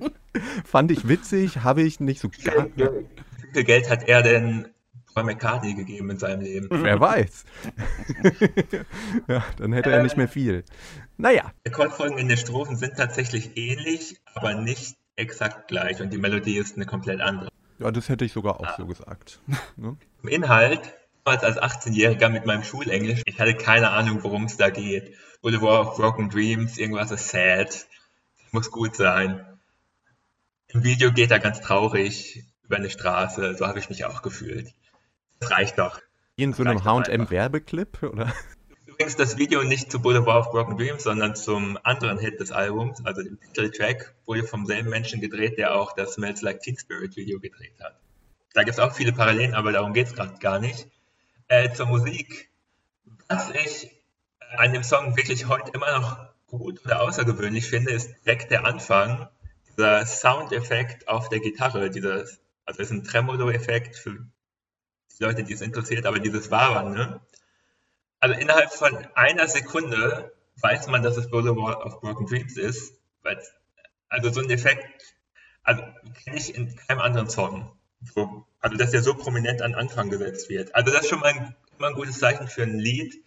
[0.63, 2.67] Fand ich witzig, habe ich nicht so gar
[3.53, 4.69] viel Geld hat er denn
[5.13, 6.67] Paul McCartney gegeben in seinem Leben?
[6.71, 7.45] Wer weiß.
[9.27, 10.63] ja, dann hätte ähm, er nicht mehr viel.
[11.17, 11.51] Naja.
[11.65, 16.57] Die Akkordfolgen in den Strophen sind tatsächlich ähnlich, aber nicht exakt gleich und die Melodie
[16.57, 17.49] ist eine komplett andere.
[17.79, 18.75] Ja, das hätte ich sogar auch ah.
[18.77, 19.39] so gesagt.
[19.75, 19.97] Ne?
[20.23, 24.69] Im Inhalt, damals als 18-Jähriger mit meinem Schulenglisch, ich hatte keine Ahnung, worum es da
[24.69, 25.13] geht.
[25.41, 27.85] Boulevard of Broken Dreams, irgendwas ist sad,
[28.51, 29.45] muss gut sein.
[30.69, 34.73] Im Video geht er ganz traurig über eine Straße, so habe ich mich auch gefühlt.
[35.39, 35.99] Das reicht doch.
[36.35, 38.33] In so einem H&M-Werbeclip, oder?
[38.85, 43.03] Übrigens das Video nicht zu Boulevard of Broken Dreams, sondern zum anderen Hit des Albums,
[43.05, 47.15] also dem Titeltrack, wurde vom selben Menschen gedreht, der auch das Smells Like Teen Spirit
[47.15, 47.99] Video gedreht hat.
[48.53, 50.87] Da gibt es auch viele Parallelen, aber darum geht es gerade gar nicht.
[51.47, 52.49] Äh, zur Musik.
[53.27, 53.91] Was ich
[54.57, 59.27] an dem Song wirklich heute immer noch gut oder außergewöhnlich finde, ist direkt der Anfang,
[59.69, 65.61] dieser Soundeffekt auf der Gitarre, dieses, also ist ein Tremolo-Effekt für die Leute, die es
[65.61, 67.21] interessiert, aber dieses Wabern, ne?
[68.19, 73.41] Also innerhalb von einer Sekunde weiß man, dass es Boulevard of Broken Dreams ist, weil,
[74.07, 75.15] also so ein Effekt,
[75.63, 75.83] also
[76.23, 77.77] kenne ich in keinem anderen Song.
[78.01, 80.75] So, also dass der so prominent an Anfang gesetzt wird.
[80.75, 83.23] Also das ist schon mal ein, immer ein gutes Zeichen für ein Lied.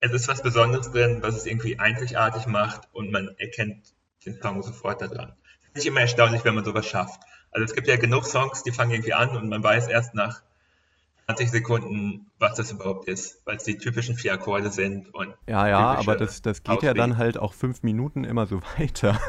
[0.00, 4.62] Es ist was Besonderes drin, was es irgendwie einzigartig macht und man erkennt den Song
[4.62, 5.34] sofort daran.
[5.64, 7.20] Finde ich immer erstaunlich, wenn man sowas schafft.
[7.50, 10.42] Also es gibt ja genug Songs, die fangen irgendwie an und man weiß erst nach
[11.26, 15.14] 20 Sekunden, was das überhaupt ist, weil es die typischen vier Akkorde sind.
[15.14, 18.60] Und ja, ja, aber das, das geht ja dann halt auch fünf Minuten immer so
[18.78, 19.20] weiter.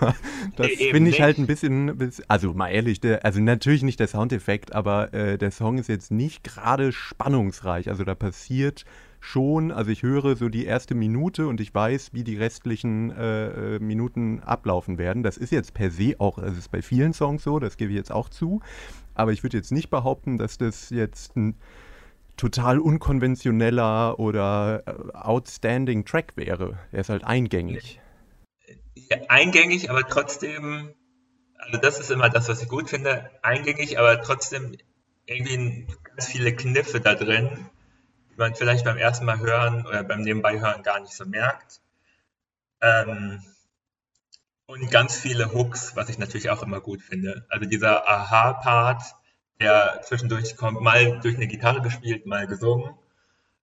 [0.56, 4.08] Das nee, finde ich halt ein bisschen, also mal ehrlich, der, also natürlich nicht der
[4.08, 7.90] Soundeffekt, aber äh, der Song ist jetzt nicht gerade spannungsreich.
[7.90, 8.86] Also da passiert
[9.22, 13.76] schon, also ich höre so die erste Minute und ich weiß, wie die restlichen äh,
[13.76, 15.24] äh Minuten ablaufen werden.
[15.24, 17.98] Das ist jetzt per se auch, es ist bei vielen Songs so, das gebe ich
[17.98, 18.62] jetzt auch zu.
[19.14, 21.56] Aber ich würde jetzt nicht behaupten, dass das jetzt ein
[22.36, 26.80] total unkonventioneller oder äh, outstanding Track wäre.
[26.92, 28.02] Er ist halt eingängig.
[28.96, 30.96] Ja, eingängig, aber trotzdem,
[31.60, 34.76] also das ist immer das, was ich gut finde, eingängig, aber trotzdem
[35.28, 37.70] irgendwie ganz viele Kniffe da drin,
[38.38, 41.82] man vielleicht beim ersten Mal hören oder beim Nebenbeihören gar nicht so merkt.
[42.82, 43.42] Ähm,
[44.66, 47.46] und ganz viele Hooks, was ich natürlich auch immer gut finde.
[47.50, 49.04] Also dieser Aha-Part,
[49.60, 52.94] der zwischendurch kommt, mal durch eine Gitarre gespielt, mal gesungen,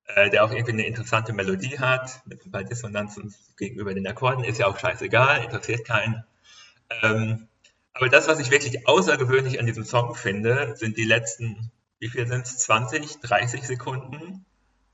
[0.05, 4.45] äh, der auch irgendwie eine interessante Melodie hat, mit ein paar Dissonanzen gegenüber den Akkorden,
[4.45, 6.25] ist ja auch scheißegal, interessiert keinen.
[7.03, 7.49] Ähm,
[7.95, 12.27] aber das, was ich wirklich außergewöhnlich an diesem Song finde, sind die letzten, wie viel
[12.27, 14.45] sind es, 20, 30 Sekunden,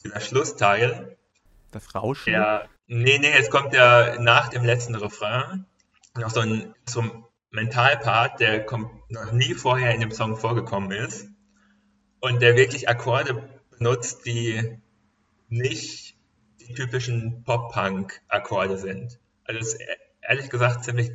[0.05, 1.17] dieser Schlussteil.
[1.71, 2.33] Das Rauschen?
[2.33, 5.67] Der, nee, nee, es kommt ja nach dem letzten Refrain
[6.17, 8.67] noch so ein, so ein Mentalpart, der
[9.09, 11.29] noch nie vorher in dem Song vorgekommen ist
[12.21, 14.79] und der wirklich Akkorde benutzt, die
[15.49, 16.17] nicht
[16.61, 19.19] die typischen Pop-Punk-Akkorde sind.
[19.45, 19.79] Also ist
[20.23, 21.12] ehrlich gesagt ziemlich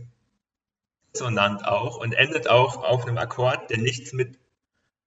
[1.14, 4.40] dissonant auch und endet auch auf einem Akkord, der nichts mit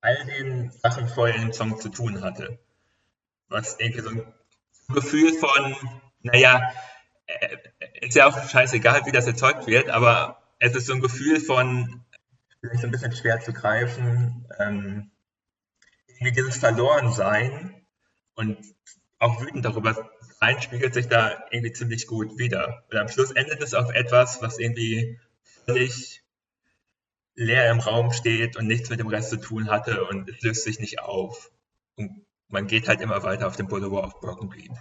[0.00, 2.58] all den Sachen vorher in dem Song zu tun hatte.
[3.52, 4.34] Was irgendwie so ein
[4.88, 5.76] Gefühl von,
[6.22, 6.72] naja,
[7.26, 7.58] äh,
[8.00, 12.04] ist ja auch scheißegal, wie das erzeugt wird, aber es ist so ein Gefühl von,
[12.60, 15.10] vielleicht so ein bisschen schwer zu greifen, ähm,
[16.20, 17.84] wie dieses Verlorensein
[18.34, 18.58] und
[19.18, 20.10] auch wütend darüber
[20.40, 22.84] sein, spiegelt sich da irgendwie ziemlich gut wieder.
[22.90, 25.20] Und am Schluss endet es auf etwas, was irgendwie
[25.66, 26.22] völlig
[27.34, 30.64] leer im Raum steht und nichts mit dem Rest zu tun hatte und es löst
[30.64, 31.50] sich nicht auf.
[31.96, 32.21] Und
[32.52, 34.78] man geht halt immer weiter auf dem Boulevard of Broken Dreams.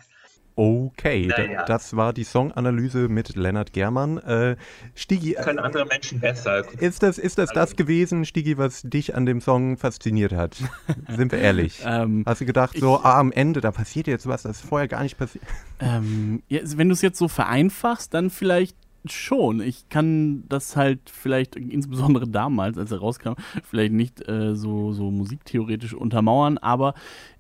[0.56, 1.64] Okay, naja.
[1.66, 4.18] das war die Songanalyse mit Lennart Germann.
[4.18, 4.58] Äh,
[4.96, 6.66] Stigi, können andere Menschen besser.
[6.80, 10.58] Ist das, ist das, also, das gewesen, Stigi, was dich an dem Song fasziniert hat?
[11.08, 11.82] Sind wir ehrlich?
[11.86, 14.88] ähm, Hast du gedacht, so ich, ah, am Ende, da passiert jetzt was, das vorher
[14.88, 15.44] gar nicht passiert?
[15.84, 19.62] Ähm, ja, wenn du es jetzt so vereinfachst, dann vielleicht schon.
[19.62, 23.34] Ich kann das halt vielleicht, insbesondere damals, als er rauskam,
[23.64, 26.94] vielleicht nicht äh, so, so musiktheoretisch untermauern, aber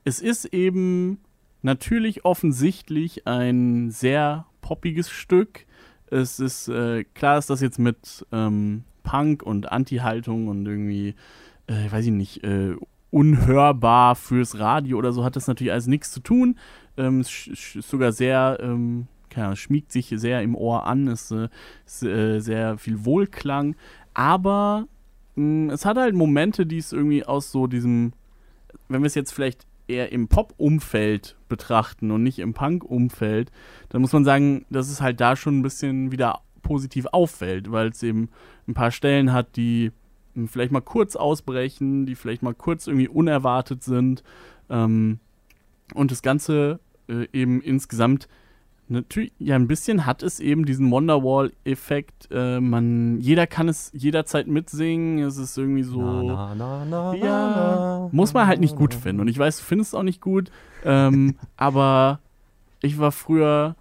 [0.03, 1.19] es ist eben
[1.61, 5.65] natürlich offensichtlich ein sehr poppiges Stück.
[6.07, 11.15] Es ist äh, klar, ist das jetzt mit ähm, Punk und Anti-Haltung und irgendwie,
[11.67, 12.75] äh, weiß ich nicht, äh,
[13.11, 16.57] unhörbar fürs Radio oder so hat das natürlich alles nichts zu tun.
[16.97, 22.03] Ähm, es ist sogar sehr, ähm, keine schmiegt sich sehr im Ohr an, äh, ist
[22.03, 23.75] äh, sehr viel Wohlklang,
[24.13, 24.87] aber
[25.35, 28.13] mh, mm, es hat halt Momente, die es irgendwie aus so diesem,
[28.89, 33.51] wenn wir es jetzt vielleicht eher im Pop-Umfeld betrachten und nicht im Punk-Umfeld,
[33.89, 37.89] dann muss man sagen, dass es halt da schon ein bisschen wieder positiv auffällt, weil
[37.89, 38.29] es eben
[38.67, 39.91] ein paar Stellen hat, die
[40.47, 44.23] vielleicht mal kurz ausbrechen, die vielleicht mal kurz irgendwie unerwartet sind.
[44.69, 45.19] Ähm,
[45.93, 48.29] und das Ganze äh, eben insgesamt
[48.91, 52.27] Natürlich, ja, ein bisschen hat es eben diesen Wonderwall-Effekt.
[52.29, 55.19] Äh, man, jeder kann es jederzeit mitsingen.
[55.19, 56.01] Es ist irgendwie so.
[56.01, 59.21] Na, na, na, ja, muss man halt nicht gut finden.
[59.21, 60.51] Und ich weiß, du findest es auch nicht gut.
[60.83, 62.19] Ähm, aber
[62.81, 63.77] ich war früher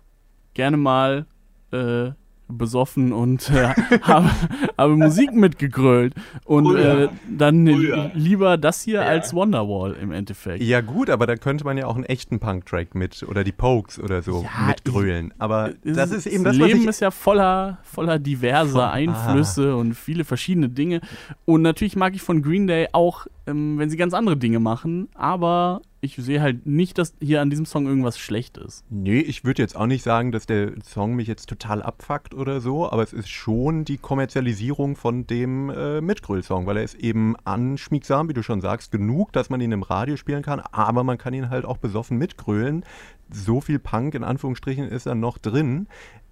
[0.54, 1.26] gerne mal
[1.72, 2.12] äh,
[2.50, 3.68] besoffen und äh,
[4.02, 4.30] habe,
[4.78, 6.14] habe Musik mitgegrölt.
[6.44, 7.04] Und Oh ja.
[7.04, 8.10] äh, dann Oh ja.
[8.14, 9.06] lieber das hier Ja.
[9.06, 10.62] als Wonderwall im Endeffekt.
[10.62, 13.98] Ja gut, aber da könnte man ja auch einen echten Punk-Track mit oder die Pokes
[13.98, 15.32] oder so Ja, mitgrölen.
[15.38, 19.76] Aber Es das ist eben das, was Leben ich ist ja voller, voller diverser Einflüsse
[19.76, 21.00] und viele verschiedene Dinge.
[21.44, 25.08] Und natürlich mag ich von Green Day auch, ähm, wenn sie ganz andere Dinge machen,
[25.14, 28.84] aber ich sehe halt nicht, dass hier an diesem Song irgendwas schlecht ist.
[28.88, 32.60] Nee, ich würde jetzt auch nicht sagen, dass der Song mich jetzt total abfuckt oder
[32.60, 37.36] so, aber es ist schon die Kommerzialisierung von dem äh, Mitgröl-Song, weil er ist eben
[37.44, 41.18] anschmiegsam, wie du schon sagst, genug, dass man ihn im Radio spielen kann, aber man
[41.18, 42.84] kann ihn halt auch besoffen mitgrölen.
[43.30, 45.86] So viel Punk in Anführungsstrichen ist dann noch drin.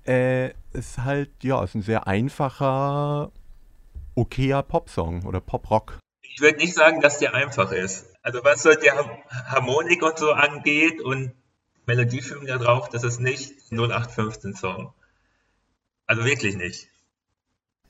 [0.06, 3.30] Äh, ist halt, ja, ist ein sehr einfacher,
[4.14, 5.98] okayer Popsong oder Poprock.
[6.22, 8.14] Ich würde nicht sagen, dass der einfach ist.
[8.28, 11.32] Also was so die Har- Harmonik und so angeht und
[11.86, 14.92] Melodieführung da drauf, das ist nicht 0815 Song.
[16.06, 16.88] Also wirklich nicht.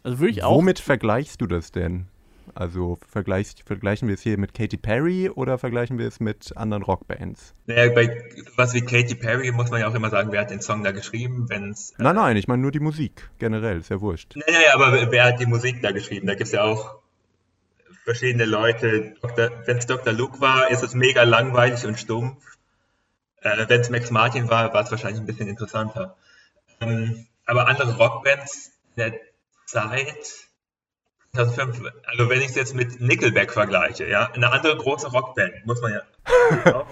[0.05, 0.55] Also würde ich auch.
[0.59, 2.07] Womit vergleichst du das denn?
[2.55, 6.85] Also vergleichst, vergleichen wir es hier mit Katy Perry oder vergleichen wir es mit anderen
[6.85, 7.53] Rockbands?
[7.67, 8.25] Naja, bei
[8.55, 10.93] was wie Katy Perry muss man ja auch immer sagen, wer hat den Song da
[10.93, 11.95] geschrieben, wenn es.
[11.99, 14.37] Nein, nein, ich meine nur die Musik generell, ist ja wurscht.
[14.37, 16.29] Nee, aber wer hat die Musik da geschrieben?
[16.29, 17.01] Da gibt es ja auch
[18.09, 19.17] verschiedene Leute.
[19.67, 20.15] Wenn es Dr.
[20.15, 22.43] Luke war, ist es mega langweilig und stumpf.
[23.43, 26.17] Äh, wenn es Max Martin war, war es wahrscheinlich ein bisschen interessanter.
[26.81, 29.21] Ähm, aber andere Rockbands in der
[29.67, 30.49] Zeit,
[31.35, 35.83] 2005, also wenn ich es jetzt mit Nickelback vergleiche, ja, eine andere große Rockband, muss
[35.83, 36.03] man ja.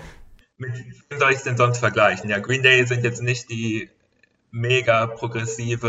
[0.59, 0.75] mit
[1.09, 2.29] wem soll ich es denn sonst vergleichen?
[2.29, 3.89] Ja, Green Day sind jetzt nicht die
[4.51, 5.89] mega progressive,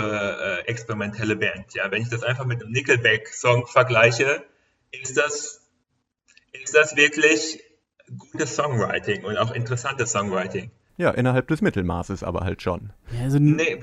[0.63, 1.73] äh, experimentelle Band.
[1.73, 4.45] Ja, wenn ich das einfach mit einem Nickelback-Song vergleiche,
[4.91, 5.61] ist das,
[6.53, 7.61] ist das wirklich
[8.31, 10.71] gutes Songwriting und auch interessantes Songwriting.
[10.99, 12.91] Ja, innerhalb des Mittelmaßes aber halt schon.
[13.11, 13.77] Ja, also Nee,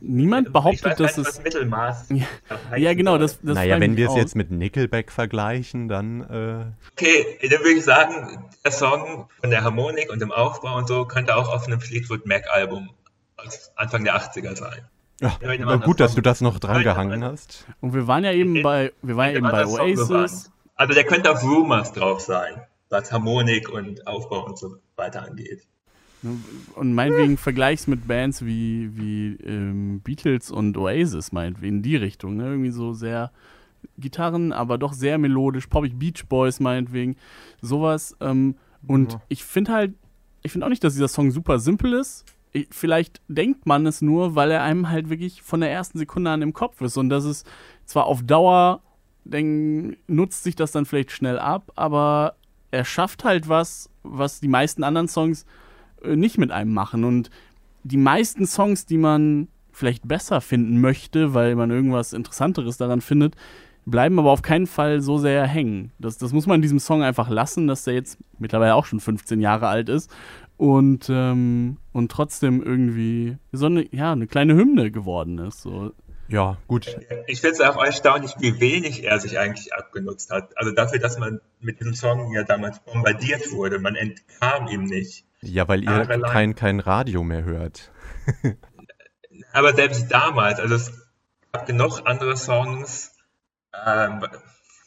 [0.00, 1.36] niemand ich behauptet, weiß dass gar nicht, es.
[1.38, 5.10] was Mittelmaß Ja, Ja, genau, das, das naja, wenn ich wir es jetzt mit Nickelback
[5.10, 10.30] vergleichen, dann äh, Okay, dann würde ich sagen, der Song von der Harmonik und dem
[10.30, 12.90] Aufbau und so könnte auch auf einem Fleetwood Mac Album
[13.36, 14.86] aus Anfang der 80er sein.
[15.20, 17.66] Ja, Ja, gut, dass du das noch dran Nein, gehangen hast.
[17.80, 19.66] Und wir waren ja eben bei, wir waren ja eben bei.
[19.66, 20.50] Oasis.
[20.76, 25.66] Also der könnte auf Rumors drauf sein, was Harmonik und Aufbau und so weiter angeht.
[26.74, 32.36] Und meinetwegen vergleichs mit Bands wie, wie ähm, Beatles und Oasis, meinetwegen in die Richtung.
[32.36, 32.44] Ne?
[32.44, 33.30] Irgendwie so sehr
[33.98, 37.16] Gitarren, aber doch sehr melodisch, poppig Beach Boys meinetwegen,
[37.60, 38.16] sowas.
[38.20, 39.22] Ähm, und Ja.
[39.28, 39.94] ich finde halt,
[40.42, 42.24] ich finde auch nicht, dass dieser Song super simpel ist.
[42.54, 46.30] Ich, vielleicht denkt man es nur, weil er einem halt wirklich von der ersten Sekunde
[46.30, 46.96] an im Kopf ist.
[46.96, 47.46] Und das ist
[47.84, 48.80] zwar auf Dauer,
[49.24, 52.36] dann nutzt sich das dann vielleicht schnell ab, aber
[52.70, 55.44] er schafft halt was, was die meisten anderen Songs
[56.02, 57.04] äh, nicht mit einem machen.
[57.04, 57.30] Und
[57.82, 63.34] die meisten Songs, die man vielleicht besser finden möchte, weil man irgendwas Interessanteres daran findet,
[63.86, 65.90] bleiben aber auf keinen Fall so sehr hängen.
[65.98, 69.40] Das, das muss man diesem Song einfach lassen, dass der jetzt mittlerweile auch schon 15
[69.40, 70.10] Jahre alt ist
[70.56, 75.62] und, ähm, und trotzdem irgendwie so eine, ja, eine kleine Hymne geworden ist.
[75.62, 75.92] So.
[76.28, 76.96] Ja, gut.
[77.26, 80.56] Ich finde es auch erstaunlich, wie wenig er sich eigentlich abgenutzt hat.
[80.56, 85.24] Also dafür, dass man mit diesem Song ja damals bombardiert wurde, man entkam ihm nicht.
[85.42, 87.90] Ja, weil ihr kein, kein Radio mehr hört.
[89.52, 90.92] Aber selbst damals, also es
[91.52, 93.12] gab genug andere Songs.
[93.86, 94.24] Ähm,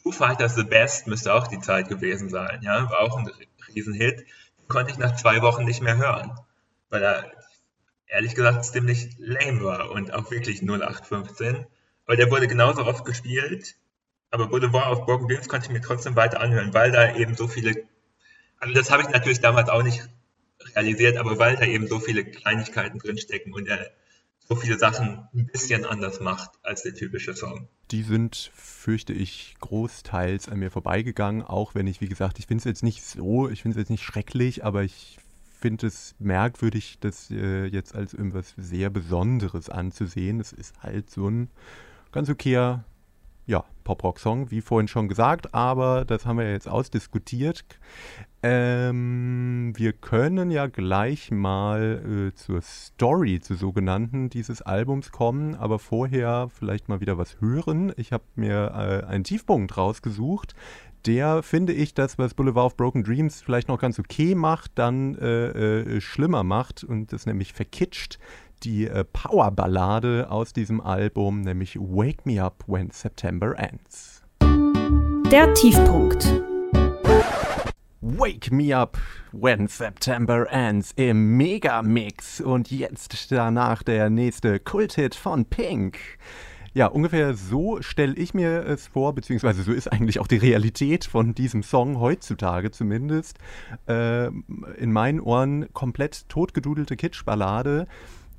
[0.02, 3.30] Foo Fighters The Best müsste auch die Zeit gewesen sein, ja, war auch ein
[3.74, 4.24] Riesenhit.
[4.68, 6.38] Konnte ich nach zwei Wochen nicht mehr hören,
[6.90, 7.32] weil er
[8.06, 11.66] ehrlich gesagt ziemlich lame war und auch wirklich 0815.
[12.06, 13.76] Aber der wurde genauso oft gespielt,
[14.30, 17.48] aber Boulevard of Broken Dreams konnte ich mir trotzdem weiter anhören, weil da eben so
[17.48, 17.74] viele,
[18.58, 20.08] also das habe ich natürlich damals auch nicht
[20.74, 23.90] realisiert, aber weil da eben so viele Kleinigkeiten drinstecken und er
[24.48, 27.68] so viele Sachen ein bisschen anders macht als der typische Song.
[27.90, 32.62] Die sind, fürchte ich, großteils an mir vorbeigegangen, auch wenn ich, wie gesagt, ich finde
[32.62, 35.18] es jetzt nicht so, ich finde es jetzt nicht schrecklich, aber ich
[35.60, 40.40] finde es merkwürdig, das äh, jetzt als irgendwas sehr Besonderes anzusehen.
[40.40, 41.50] Es ist halt so ein
[42.12, 42.84] ganz okayer,
[43.46, 47.64] ja, Pop-Rock-Song, wie vorhin schon gesagt, aber das haben wir jetzt ausdiskutiert.
[48.42, 49.37] Ähm,
[49.76, 56.48] wir können ja gleich mal äh, zur Story, zur sogenannten, dieses Albums kommen, aber vorher
[56.56, 57.92] vielleicht mal wieder was hören.
[57.96, 60.54] Ich habe mir äh, einen Tiefpunkt rausgesucht,
[61.06, 65.14] der, finde ich, das, was Boulevard of Broken Dreams vielleicht noch ganz okay macht, dann
[65.16, 68.18] äh, äh, schlimmer macht und das nämlich verkitscht.
[68.64, 74.22] Die äh, Powerballade aus diesem Album, nämlich Wake Me Up When September Ends.
[75.30, 76.42] Der Tiefpunkt.
[78.00, 78.96] Wake Me Up
[79.32, 82.40] When September Ends im Megamix.
[82.40, 85.98] Und jetzt danach der nächste Kulthit von Pink.
[86.74, 91.06] Ja, ungefähr so stelle ich mir es vor, beziehungsweise so ist eigentlich auch die Realität
[91.06, 93.38] von diesem Song heutzutage zumindest.
[93.88, 97.88] Äh, in meinen Ohren komplett totgedudelte Kitschballade,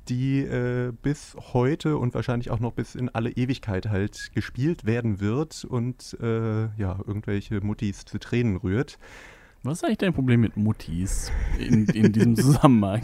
[0.08, 5.20] die äh, bis heute und wahrscheinlich auch noch bis in alle Ewigkeit halt gespielt werden
[5.20, 8.98] wird und äh, ja, irgendwelche Muttis zu Tränen rührt.
[9.62, 13.02] Was ist eigentlich dein Problem mit Muttis in, in diesem Zusammenhang?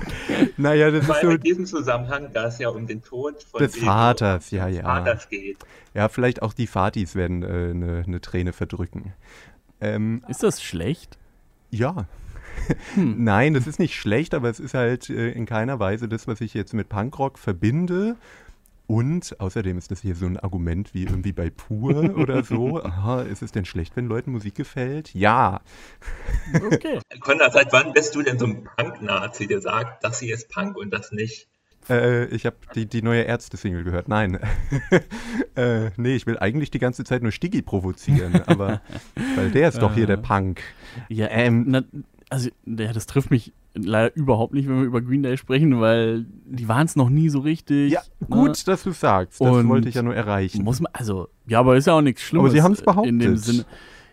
[0.57, 1.31] naja, das Weil ist so.
[1.31, 4.83] in diesem Zusammenhang, da es ja um den Tod von Des Vaters, ja, ja.
[4.83, 5.59] Vaters geht.
[5.93, 9.13] Ja, vielleicht auch die Fatis werden eine äh, ne- ne Träne verdrücken.
[9.81, 11.19] Ähm, Ist das schlecht?
[11.71, 12.07] ja.
[12.97, 16.41] Nein, das ist nicht schlecht, aber es ist halt äh, in keiner Weise das, was
[16.41, 18.17] ich jetzt mit Punkrock verbinde.
[18.87, 22.83] Und außerdem ist das hier so ein Argument wie irgendwie bei Pur oder so.
[22.83, 25.13] Aha, ist es denn schlecht, wenn Leuten Musik gefällt?
[25.15, 25.61] Ja.
[26.55, 27.01] Okay.
[27.21, 30.77] Konrad, seit wann bist du denn so ein Punk-Nazi, der sagt, das hier ist Punk
[30.77, 31.49] und das nicht?
[31.89, 34.09] Äh, ich habe die, die neue Ärzte-Single gehört.
[34.09, 34.39] Nein.
[35.57, 38.81] äh, nee, ich will eigentlich die ganze Zeit nur Stiggy provozieren, aber
[39.37, 40.63] weil der ist doch hier der Punk.
[41.09, 41.83] Ja, Ähm, na,
[42.29, 46.27] also ja, das trifft mich leider überhaupt nicht, wenn wir über Green Day sprechen, weil
[46.45, 47.93] die waren es noch nie so richtig.
[47.93, 48.27] Ja, ne?
[48.29, 49.41] gut, dass du sagst.
[49.41, 50.65] Das Und wollte ich ja nur erreichen.
[50.65, 52.53] Muss man, also, ja, aber ist ja auch nichts Schlimmes.
[52.53, 53.39] sie haben's In dem behauptet.
[53.39, 53.67] Sinne.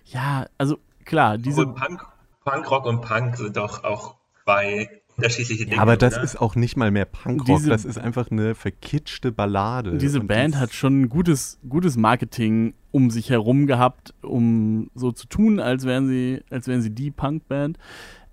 [0.06, 1.66] Ja, also klar, diese.
[1.66, 2.06] Und Punk,
[2.44, 5.76] Punkrock und Punk sind doch auch zwei unterschiedliche Dinge.
[5.78, 6.24] Ja, aber das oder?
[6.24, 9.98] ist auch nicht mal mehr Punkrock, Diese- das ist einfach eine verkitschte Ballade.
[9.98, 15.28] Diese Und Band hat schon gutes, gutes Marketing um sich herum gehabt, um so zu
[15.28, 17.78] tun, als wären sie, als wären sie die Punkband.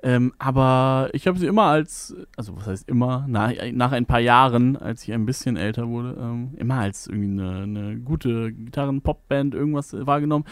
[0.02, 4.20] Ähm, aber ich habe sie immer als, also was heißt immer, nach, nach ein paar
[4.20, 9.54] Jahren, als ich ein bisschen älter wurde, ähm, immer als irgendwie eine, eine gute Gitarren-Popband
[9.54, 10.46] irgendwas wahrgenommen.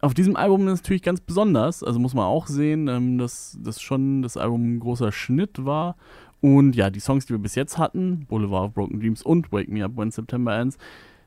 [0.00, 3.80] Auf diesem Album ist natürlich ganz besonders, also muss man auch sehen, ähm, dass das
[3.80, 5.96] schon das Album ein großer Schnitt war.
[6.40, 9.68] Und ja, die Songs, die wir bis jetzt hatten, Boulevard of Broken Dreams und Wake
[9.68, 10.78] Me Up When September Ends,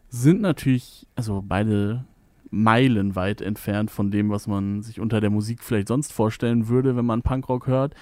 [0.08, 2.06] sind natürlich, also beide
[2.50, 7.06] meilenweit entfernt von dem, was man sich unter der Musik vielleicht sonst vorstellen würde, wenn
[7.06, 7.94] man Punkrock hört.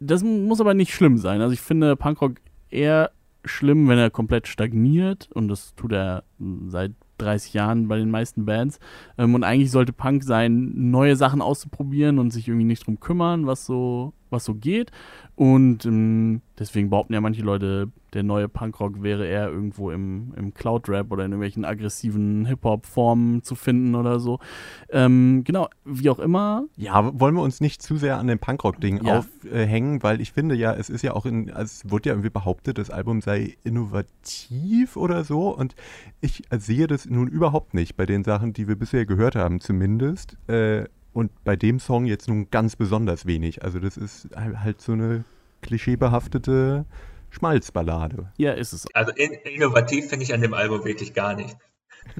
[0.00, 1.40] Das muss aber nicht schlimm sein.
[1.40, 2.40] Also ich finde Punkrock
[2.70, 3.10] eher
[3.44, 6.24] schlimm, wenn er komplett stagniert und das tut er
[6.66, 8.78] seit 30 Jahren bei den meisten Bands.
[9.18, 13.46] Ähm, und eigentlich sollte Punk sein, neue Sachen auszuprobieren und sich irgendwie nicht drum kümmern,
[13.46, 14.90] was so, was so geht.
[15.36, 20.54] Und ähm, deswegen behaupten ja manche Leute, der neue Punkrock wäre eher irgendwo im, im
[20.54, 24.38] Cloud-Rap oder in irgendwelchen aggressiven Hip-Hop-Formen zu finden oder so.
[24.90, 26.64] Ähm, genau, wie auch immer.
[26.76, 29.18] Ja, wollen wir uns nicht zu sehr an dem Punkrock-Ding Ja.
[29.18, 32.30] aufhängen, weil ich finde ja, es ist ja auch in, also es wurde ja irgendwie
[32.30, 35.74] behauptet, das Album sei innovativ oder so und
[36.20, 40.36] ich sehe das nun überhaupt nicht bei den Sachen, die wir bisher gehört haben zumindest.
[40.48, 40.84] Äh,
[41.14, 43.62] und bei dem Song jetzt nun ganz besonders wenig.
[43.64, 45.24] Also das ist halt so eine
[45.62, 46.84] klischeebehaftete
[47.30, 48.30] Schmalzballade.
[48.36, 48.86] Ja, ist es.
[48.94, 51.56] Also in, innovativ finde ich an dem Album wirklich gar nicht.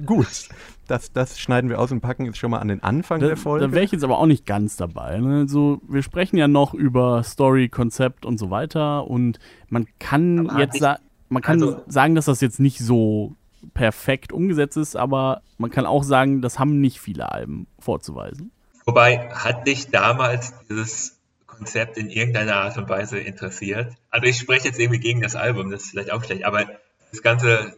[0.03, 0.49] Gut,
[0.87, 3.37] das, das schneiden wir aus und packen jetzt schon mal an den Anfang Da, der
[3.37, 3.67] Folge.
[3.67, 5.19] da wäre ich jetzt aber auch nicht ganz dabei.
[5.19, 5.41] Ne?
[5.41, 9.05] Also, wir sprechen ja noch über Story, Konzept und so weiter.
[9.07, 9.37] Und
[9.69, 10.97] man kann Aber jetzt ich- sa
[11.29, 13.35] man kann also- sagen, dass das jetzt nicht so
[13.73, 18.51] perfekt umgesetzt ist, aber man kann auch sagen, das haben nicht viele Alben vorzuweisen.
[18.85, 23.93] Wobei, hat dich damals dieses Konzept in irgendeiner Art und Weise interessiert?
[24.09, 26.65] Also ich spreche jetzt irgendwie gegen das Album, das ist vielleicht auch schlecht, aber
[27.11, 27.75] das ganze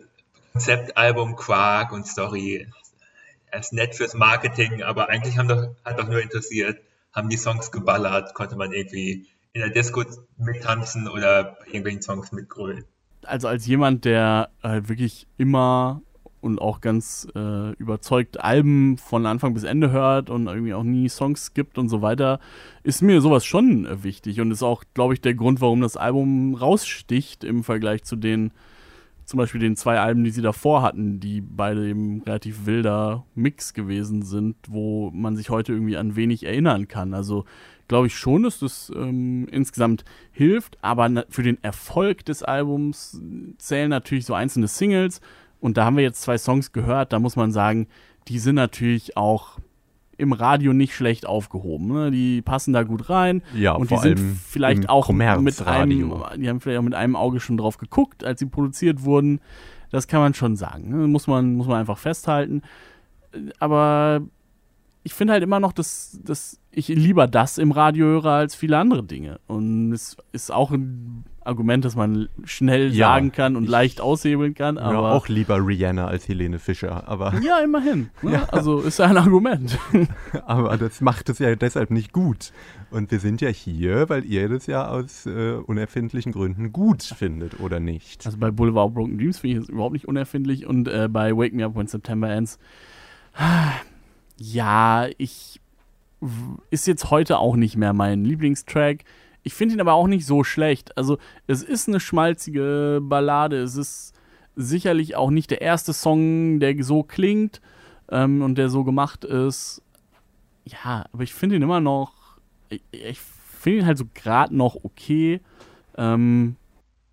[0.51, 2.67] Konzeptalbum, Quark und Story,
[3.57, 6.79] ist nett fürs Marketing, aber eigentlich haben doch, hat doch nur interessiert,
[7.13, 10.03] haben die Songs geballert, konnte man irgendwie in der Disco
[10.37, 12.85] mittanzen oder bei irgendwelchen Songs mitgrölen.
[13.23, 16.01] Also als jemand, der halt wirklich immer
[16.47, 21.10] und auch ganz äh, überzeugt Alben von Anfang bis Ende hört und irgendwie auch nie
[21.10, 22.39] Songs gibt und so weiter,
[22.83, 25.97] ist mir sowas schon äh, wichtig und ist auch, glaube ich, der Grund, warum das
[25.97, 28.51] Album raussticht im Vergleich zu den,
[29.25, 33.73] zum Beispiel den zwei Alben, die sie davor hatten, die beide eben relativ wilder Mix
[33.73, 37.13] gewesen sind, wo man sich heute irgendwie an wenig erinnern kann.
[37.13, 37.45] Also
[37.88, 43.21] glaube ich schon, dass das ähm, insgesamt hilft, aber für den Erfolg des Albums
[43.57, 45.21] zählen natürlich so einzelne Singles
[45.59, 47.87] und da haben wir jetzt zwei Songs gehört, da muss man sagen,
[48.27, 49.57] die sind natürlich auch
[50.17, 51.87] im Radio nicht schlecht aufgehoben.
[51.87, 52.11] Ne?
[52.11, 56.25] Die passen da gut rein Ja, und die sind vielleicht auch mit einem, Kommerzradio.
[56.35, 59.39] die haben vielleicht auch mit einem Auge schon drauf geguckt, als sie produziert wurden.
[59.91, 60.89] Das kann man schon sagen.
[60.89, 61.07] Ne?
[61.07, 62.63] Muss, man, muss man einfach festhalten.
[63.59, 64.21] Aber
[65.03, 68.77] ich finde halt immer noch, dass, dass ich lieber das im Radio höre als viele
[68.77, 69.39] andere Dinge.
[69.47, 74.54] Und es ist auch ein Argument, das man schnell Ja, sagen kann und leicht aushebeln
[74.54, 74.75] kann.
[74.75, 78.12] Ja, Aber auch lieber Rihanna als Helene Fischer, aber, ja, immerhin.
[78.21, 78.52] Ne?
[78.54, 79.79] Also ist ja ein Argument.
[80.45, 82.52] aber das macht es ja deshalb nicht gut.
[82.91, 87.60] Und wir sind ja hier, weil ihr das ja aus äh, unerfindlichen Gründen gut findet,
[87.60, 88.23] oder nicht?
[88.25, 91.54] Also bei Boulevard Broken Dreams finde ich es überhaupt nicht unerfindlich und äh, bei Wake
[91.54, 92.60] Me Up When September Ends,
[94.37, 95.60] ja, ich
[96.69, 99.03] ist jetzt heute auch nicht mehr mein Lieblingstrack.
[99.43, 100.97] Ich finde ihn aber auch nicht so schlecht.
[100.97, 103.61] Also es ist eine schmalzige Ballade.
[103.61, 104.13] Es ist
[104.55, 107.61] sicherlich auch nicht der erste Song, der so klingt
[108.09, 109.81] ähm, und der so gemacht ist.
[110.65, 112.13] Ja, aber ich finde ihn immer noch.
[112.69, 115.39] Ich, ich finde ihn halt so gerade noch okay.
[115.97, 116.55] Ähm,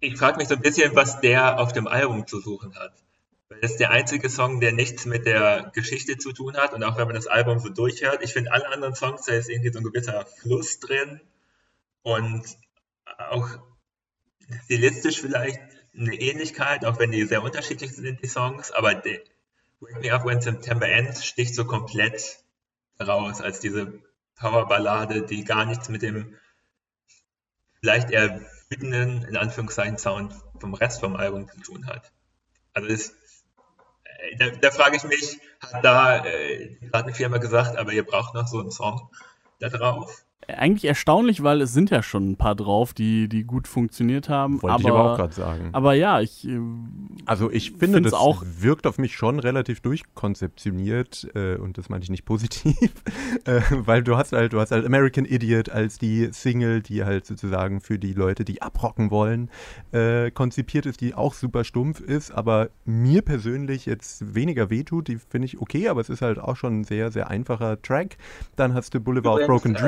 [0.01, 2.93] Ich frage mich so ein bisschen, was der auf dem Album zu suchen hat.
[3.61, 6.73] Das ist der einzige Song, der nichts mit der Geschichte zu tun hat.
[6.73, 9.49] Und auch wenn man das Album so durchhört, ich finde alle anderen Songs, da ist
[9.49, 11.21] irgendwie so ein gewisser Fluss drin.
[12.03, 12.45] Und
[13.19, 13.49] auch
[14.65, 15.61] stilistisch vielleicht
[15.97, 18.71] eine Ähnlichkeit, auch wenn die sehr unterschiedlich sind, die Songs.
[18.73, 19.03] Aber
[19.81, 22.39] Wake Me Up When September Ends sticht so komplett
[23.01, 24.01] raus als diese
[24.37, 26.37] Powerballade, die gar nichts mit dem
[27.81, 28.41] vielleicht eher
[28.71, 32.13] wütenden, in Anführungszeichen, Sound vom Rest vom Album zu tun hat.
[32.73, 32.99] Also äh,
[34.39, 38.47] da, da frage ich mich, hat da äh, die Plattenfirma gesagt, aber ihr braucht noch
[38.47, 39.11] so einen Song
[39.61, 40.24] da drauf?
[40.49, 44.63] Eigentlich erstaunlich, weil es sind ja schon ein paar drauf, die, die gut funktioniert haben.
[44.63, 45.69] Wollte aber, ich aber auch gerade sagen.
[45.73, 46.47] aber ja, ich.
[46.49, 46.59] äh,
[47.27, 52.03] Also ich finde, das auch- wirkt auf mich schon relativ durchkonzeptioniert äh, und das meine
[52.03, 52.75] ich nicht positiv,
[53.45, 57.27] äh, weil du hast halt, du hast halt American Idiot als die Single, die halt
[57.27, 59.51] sozusagen für die Leute, die abrocken wollen,
[59.93, 65.17] äh, konzipiert ist, die auch super stumpf ist, aber mir persönlich jetzt weniger wehtut, die
[65.19, 68.17] finde ich okay, aber es ist halt auch schon ein sehr, sehr einfacher Track.
[68.57, 69.79] Dann hast du Boulevard Broken äh,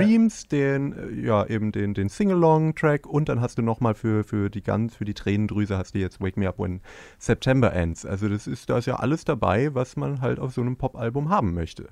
[0.52, 4.62] Den, äh, ja, eben den, den Sing-Along-Track und dann hast du nochmal für, für die
[4.62, 6.80] ganz, für die Tränendrüse hast du jetzt Wake Me Up When
[7.18, 8.06] September Ends.
[8.06, 11.30] Also das ist, da ist ja alles dabei, was man halt auf so einem Pop-Album
[11.30, 11.88] haben möchte.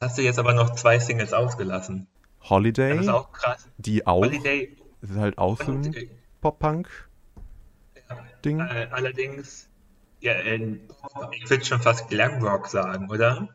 [0.00, 2.06] Hast du jetzt aber noch zwei Singles ausgelassen?
[2.42, 3.68] Holiday, Das ist auch krass.
[3.78, 6.08] die auch, Holiday das ist halt auch so ein äh,
[6.40, 8.60] Pop-Punk-Ding.
[8.60, 9.68] äh, allerdings,
[10.20, 10.34] ja,
[11.00, 13.48] Pop, ich würde schon fast Glamrock sagen, oder?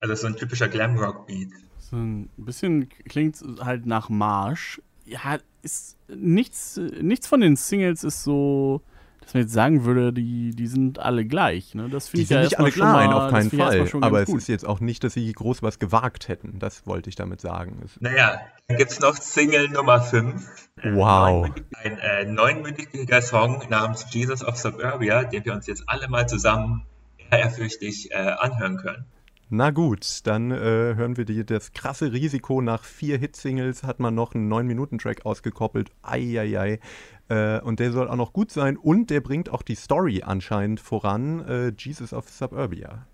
[0.00, 1.48] Also so ein typischer Glamrock-Beat.
[1.94, 4.80] So ein bisschen klingt halt nach Marsch.
[5.06, 8.82] Ja, ist nichts, nichts von den Singles ist so,
[9.20, 11.74] dass man jetzt sagen würde, die, die sind alle gleich.
[11.74, 11.88] Ne?
[11.88, 13.88] Das finde Die ich sind ja nicht alle mal, auf keinen Fall.
[14.00, 14.38] Aber es gut.
[14.38, 16.58] ist jetzt auch nicht, dass sie groß was gewagt hätten.
[16.58, 17.78] Das wollte ich damit sagen.
[18.00, 20.68] Naja, dann gibt es noch Single Nummer 5.
[20.92, 21.50] Wow.
[21.82, 26.84] Ein äh, neunminütiger Song namens Jesus of Suburbia, den wir uns jetzt alle mal zusammen
[27.30, 29.06] ehrfürchtig äh, anhören können.
[29.50, 32.62] Na gut, dann äh, hören wir die, das krasse Risiko.
[32.62, 35.90] Nach vier Hitsingles hat man noch einen 9-Minuten-Track ausgekoppelt.
[36.02, 36.80] Eieiei.
[37.28, 38.76] Äh, und der soll auch noch gut sein.
[38.76, 41.46] Und der bringt auch die Story anscheinend voran.
[41.46, 43.06] Äh, Jesus of Suburbia.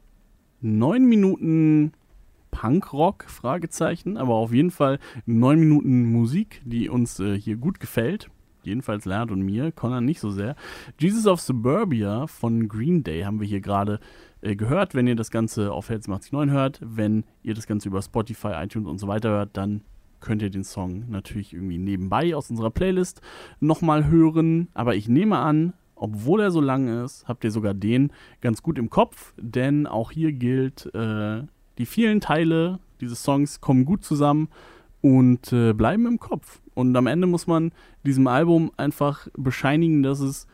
[0.60, 1.92] neun Minuten
[2.50, 8.30] Punkrock, Fragezeichen, aber auf jeden Fall neun Minuten Musik, die uns äh, hier gut gefällt.
[8.62, 10.54] Jedenfalls Lernt und mir, Connor nicht so sehr.
[10.98, 14.00] Jesus of Suburbia von Green Day haben wir hier gerade
[14.43, 14.95] äh, gehört.
[14.95, 18.88] Wenn ihr das Ganze auf Hells 89 hört, wenn ihr das Ganze über Spotify, iTunes
[18.88, 19.82] und so weiter hört, dann
[20.20, 23.20] könnt ihr den Song natürlich irgendwie nebenbei aus unserer Playlist
[23.59, 24.68] nochmal hören.
[24.74, 28.78] Aber ich nehme an, obwohl er so lang ist, habt ihr sogar den ganz gut
[28.78, 31.43] im Kopf, denn auch hier gilt, äh,
[31.78, 34.49] die vielen Teile dieses Songs kommen gut zusammen
[35.01, 36.61] und äh, bleiben im Kopf.
[36.74, 37.72] Und am Ende muss man
[38.05, 40.47] diesem Album einfach bescheinigen, dass es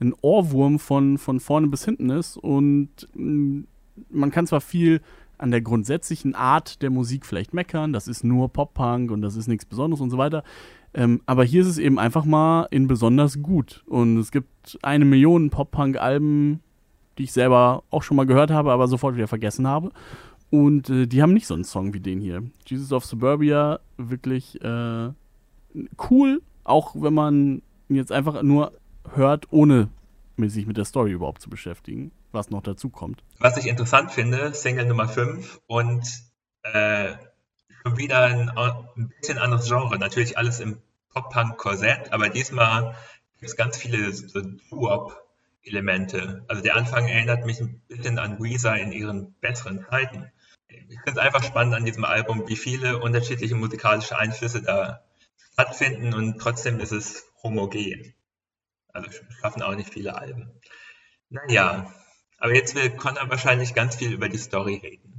[0.00, 2.36] ein Ohrwurm von, von vorne bis hinten ist.
[2.36, 3.64] Und mh,
[4.10, 5.00] man kann zwar viel
[5.38, 9.48] an der grundsätzlichen Art der Musik vielleicht meckern, das ist nur Pop-Punk und das ist
[9.48, 10.44] nichts Besonderes und so weiter.
[10.92, 13.84] Ähm, aber hier ist es eben einfach mal in besonders gut.
[13.86, 16.60] Und es gibt eine Million Pop-Punk-Alben,
[17.16, 19.92] die ich selber auch schon mal gehört habe, aber sofort wieder vergessen habe.
[20.50, 22.42] Und äh, die haben nicht so einen Song wie den hier.
[22.66, 25.10] Jesus of Suburbia, wirklich äh,
[26.10, 28.72] cool, auch wenn man jetzt einfach nur
[29.16, 29.88] hört, ohne
[30.36, 33.22] sich mit der Story überhaupt zu beschäftigen, was noch dazu kommt.
[33.38, 36.06] Was ich interessant finde, Single Nummer 5 und
[36.62, 37.12] äh,
[37.82, 39.98] schon wieder ein, ein bisschen anderes Genre.
[39.98, 40.78] Natürlich alles im
[41.12, 42.94] Pop-Punk-Korsett, aber diesmal
[43.34, 46.44] gibt es ganz viele so Doo-Wop-Elemente.
[46.48, 50.30] Also der Anfang erinnert mich ein bisschen an Weezer in ihren besseren Zeiten.
[50.68, 55.02] Ich finde es einfach spannend an diesem Album, wie viele unterschiedliche musikalische Einflüsse da
[55.52, 58.14] stattfinden und trotzdem ist es homogen.
[58.92, 59.10] Also
[59.40, 60.50] schaffen auch nicht viele Alben.
[61.28, 61.92] Naja,
[62.38, 65.10] aber jetzt will Connor wahrscheinlich ganz viel über die Story reden.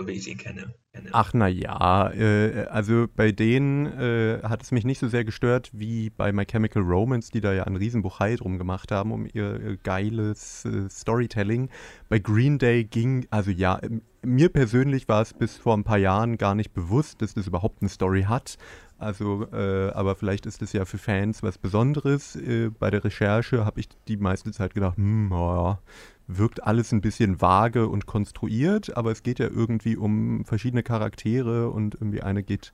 [0.00, 0.74] so wie ich ihn kenne.
[1.12, 5.70] Ach na ja, äh, also bei denen äh, hat es mich nicht so sehr gestört
[5.72, 9.60] wie bei My Chemical Romance, die da ja ein Riesenbuchei drum gemacht haben um ihr,
[9.60, 11.68] ihr geiles äh, Storytelling.
[12.08, 13.80] Bei Green Day ging, also ja,
[14.22, 17.82] mir persönlich war es bis vor ein paar Jahren gar nicht bewusst, dass das überhaupt
[17.82, 18.56] eine Story hat.
[19.00, 22.36] Also, äh, aber vielleicht ist es ja für Fans was Besonderes.
[22.36, 25.78] Äh, bei der Recherche habe ich die meiste Zeit gedacht, hm, ja,
[26.26, 31.70] wirkt alles ein bisschen vage und konstruiert, aber es geht ja irgendwie um verschiedene Charaktere
[31.70, 32.72] und irgendwie eine geht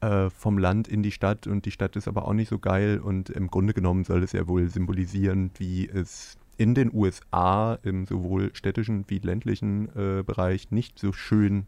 [0.00, 2.98] äh, vom Land in die Stadt und die Stadt ist aber auch nicht so geil
[2.98, 8.06] und im Grunde genommen soll es ja wohl symbolisieren, wie es in den USA im
[8.06, 11.66] sowohl städtischen wie ländlichen äh, Bereich nicht so schön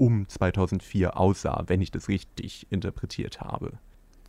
[0.00, 3.72] um 2004 aussah, wenn ich das richtig interpretiert habe.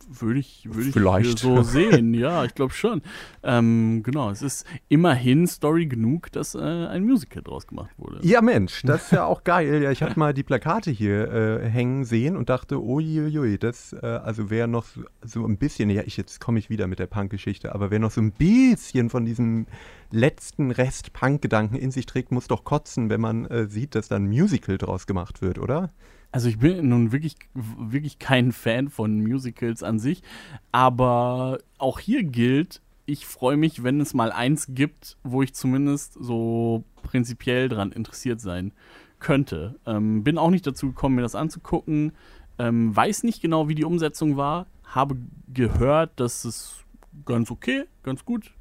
[0.08, 1.38] Würde ich, würde ich Vielleicht.
[1.38, 3.02] so sehen, ja, ich glaube schon.
[3.42, 8.18] Ähm, genau, es ist immerhin Story genug, dass äh, ein Musical draus gemacht wurde.
[8.22, 9.82] Ja, Mensch, das ist ja auch geil.
[9.82, 14.04] Ja, ich hatte mal die Plakate hier äh, hängen sehen und dachte, uiuiui, das äh,
[14.04, 17.06] also wäre noch so, so, ein bisschen, ja, ich, jetzt komme ich wieder mit der
[17.06, 19.66] Punk-Geschichte, aber wer noch so ein bisschen von diesem
[20.12, 24.16] letzten Rest Punk-Gedanken in sich trägt, muss doch kotzen, wenn man äh, sieht, dass da
[24.16, 25.90] ein Musical draus gemacht wird, oder?
[26.30, 30.22] Also ich bin nun wirklich, wirklich kein Fan von Musicals an sich,
[30.70, 36.14] aber auch hier gilt, ich freue mich, wenn es mal eins gibt, wo ich zumindest
[36.18, 38.72] so prinzipiell dran interessiert sein
[39.18, 39.78] könnte.
[39.86, 42.12] Ähm, bin auch nicht dazu gekommen, mir das anzugucken.
[42.58, 44.66] Ähm, weiß nicht genau, wie die Umsetzung war.
[44.84, 45.16] Habe
[45.52, 46.84] gehört, dass es
[47.24, 48.52] ganz okay, ganz gut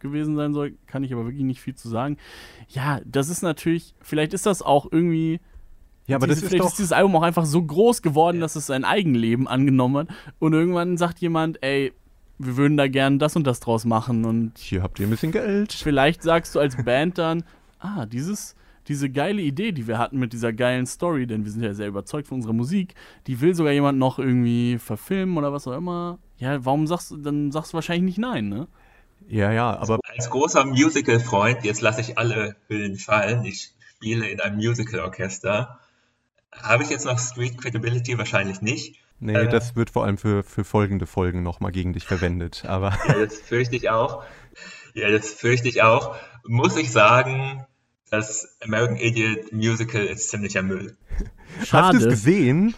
[0.00, 0.74] gewesen sein soll.
[0.86, 2.16] Kann ich aber wirklich nicht viel zu sagen.
[2.68, 5.40] Ja, das ist natürlich, vielleicht ist das auch irgendwie
[6.06, 8.38] ja, aber diese, das ist vielleicht doch ist dieses Album auch einfach so groß geworden,
[8.38, 8.40] ja.
[8.42, 10.08] dass es sein Eigenleben angenommen hat.
[10.40, 11.92] Und irgendwann sagt jemand, ey,
[12.38, 14.24] wir würden da gern das und das draus machen.
[14.24, 15.72] Und hier habt ihr ein bisschen Geld.
[15.72, 17.44] Vielleicht sagst du als Band dann,
[17.78, 18.56] ah, dieses,
[18.88, 21.86] diese geile Idee, die wir hatten mit dieser geilen Story, denn wir sind ja sehr
[21.86, 22.94] überzeugt von unserer Musik,
[23.28, 26.18] die will sogar jemand noch irgendwie verfilmen oder was auch immer.
[26.38, 28.66] Ja, warum sagst du, dann sagst du wahrscheinlich nicht nein, ne?
[29.30, 30.00] Ja, ja, aber.
[30.08, 33.44] Als großer Musical-Freund, jetzt lasse ich alle Hüllen fallen.
[33.44, 35.78] Ich spiele in einem Musical-Orchester.
[36.52, 38.18] Habe ich jetzt noch Street Credibility?
[38.18, 38.98] Wahrscheinlich nicht.
[39.20, 42.64] Nee, äh, das wird vor allem für, für folgende Folgen nochmal gegen dich verwendet.
[42.66, 44.24] Aber ja, das fürchte ich auch.
[44.94, 46.16] Ja, das fürchte ich auch.
[46.44, 47.64] Muss ich sagen,
[48.10, 50.96] das American Idiot Musical ist ziemlicher Müll.
[51.64, 51.86] Schade.
[51.86, 52.74] Hast du es gesehen?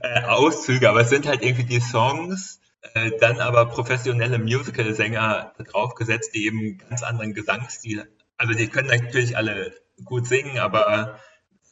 [0.00, 2.60] Äh, Auszüge, aber es sind halt irgendwie die Songs,
[2.94, 8.08] äh, dann aber professionelle Musical-Sänger draufgesetzt, die eben ganz anderen Gesangsstil.
[8.36, 9.72] Also die können natürlich alle
[10.04, 11.18] gut singen, aber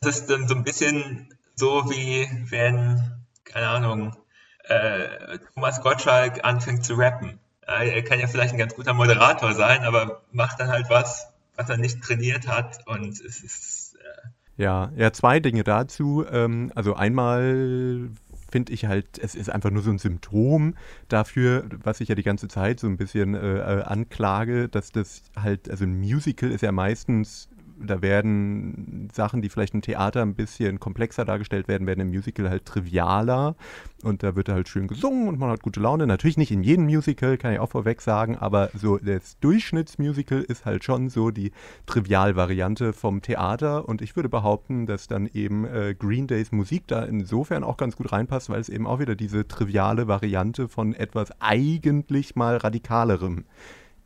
[0.00, 4.16] das ist dann so ein bisschen so wie wenn, keine Ahnung,
[4.64, 7.38] äh, Thomas Gottschalk anfängt zu rappen.
[7.62, 11.68] Er kann ja vielleicht ein ganz guter Moderator sein, aber macht dann halt was, was
[11.68, 13.96] er nicht trainiert hat und es ist.
[13.96, 16.24] Äh ja, ja, zwei Dinge dazu.
[16.30, 18.10] Ähm, also einmal
[18.50, 20.74] finde ich halt, es ist einfach nur so ein Symptom
[21.08, 25.22] dafür, was ich ja die ganze Zeit so ein bisschen äh, äh anklage, dass das
[25.36, 27.48] halt, also ein Musical ist ja meistens
[27.78, 32.48] da werden Sachen, die vielleicht im Theater ein bisschen komplexer dargestellt werden, werden im Musical
[32.48, 33.56] halt trivialer
[34.02, 36.06] und da wird halt schön gesungen und man hat gute Laune.
[36.06, 40.64] Natürlich nicht in jedem Musical, kann ich auch vorweg sagen, aber so das Durchschnittsmusical ist
[40.64, 41.52] halt schon so die
[41.86, 47.04] Trivialvariante vom Theater und ich würde behaupten, dass dann eben äh, Green Days Musik da
[47.04, 51.30] insofern auch ganz gut reinpasst, weil es eben auch wieder diese triviale Variante von etwas
[51.40, 53.44] eigentlich mal radikalerem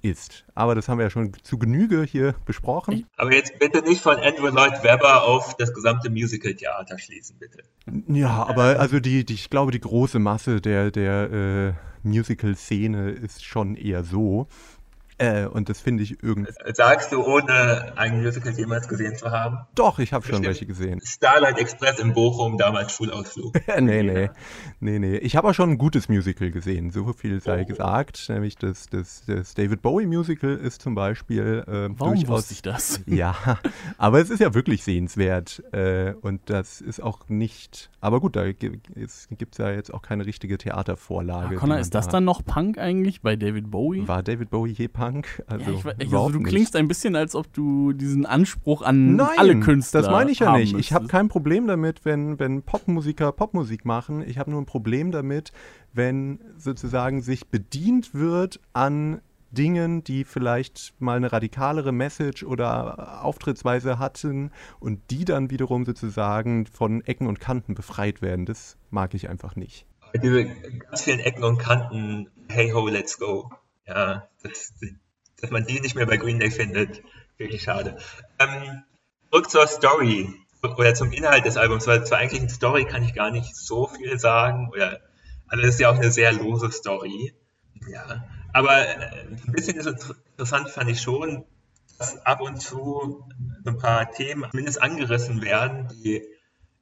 [0.03, 0.45] ist.
[0.55, 3.07] Aber das haben wir ja schon zu Genüge hier besprochen.
[3.17, 7.63] Aber jetzt bitte nicht von Andrew Lloyd Webber auf das gesamte Musical-Theater schließen, bitte.
[8.09, 13.45] Ja, aber also die, die ich glaube, die große Masse der, der äh, Musical-Szene ist
[13.45, 14.49] schon eher so.
[15.21, 16.51] Äh, und das finde ich irgendwie.
[16.73, 19.59] Sagst du, ohne ein Musical jemals gesehen zu haben?
[19.75, 21.03] Doch, ich habe schon welche gesehen.
[21.05, 23.55] Starlight Express in Bochum, damals Schulausflug.
[23.81, 24.31] nee, nee.
[24.81, 25.17] Nee, nee.
[25.19, 27.67] Ich habe auch schon ein gutes Musical gesehen, so viel sei oh.
[27.67, 28.31] gesagt.
[28.31, 32.29] Nämlich das, das, das David Bowie Musical ist zum Beispiel äh, Warum durchaus.
[32.29, 33.01] Wusste ich das?
[33.11, 33.35] Ja,
[33.99, 35.63] aber es ist ja wirklich sehenswert.
[35.73, 37.91] Äh, und das ist auch nicht.
[38.01, 41.55] Aber gut, da gibt es ja jetzt auch keine richtige Theatervorlage.
[41.55, 44.07] Ja, Connor, ist das da dann noch Punk eigentlich bei David Bowie?
[44.09, 45.10] War David Bowie je Punk?
[45.11, 45.43] Punk.
[45.47, 49.29] Also, ja, ich, also du klingst ein bisschen, als ob du diesen Anspruch an Nein,
[49.37, 50.77] alle Künstler das meine ich ja nicht.
[50.77, 54.23] Ich habe kein Problem damit, wenn, wenn Popmusiker Popmusik machen.
[54.27, 55.53] Ich habe nur ein Problem damit,
[55.93, 63.99] wenn sozusagen sich bedient wird an Dingen, die vielleicht mal eine radikalere Message oder Auftrittsweise
[63.99, 68.47] hatten und die dann wiederum sozusagen von Ecken und Kanten befreit werden.
[68.47, 69.87] Das mag ich einfach nicht.
[70.23, 73.51] Diese ganz vielen Ecken und Kanten, hey ho, let's go.
[73.91, 74.73] Ja, das,
[75.41, 77.03] dass man die nicht mehr bei Green Day findet.
[77.39, 77.97] Wirklich schade.
[78.39, 78.85] Ähm,
[79.31, 80.33] zurück zur Story.
[80.63, 84.19] oder zum Inhalt des Albums, weil zur eigentlichen Story kann ich gar nicht so viel
[84.21, 84.69] sagen.
[84.71, 85.01] Oder,
[85.49, 87.35] also das ist ja auch eine sehr lose Story.
[87.89, 88.25] Ja.
[88.53, 91.45] Aber äh, ein bisschen interessant fand ich schon,
[91.99, 93.25] dass ab und zu
[93.67, 96.23] ein paar Themen zumindest angerissen werden, die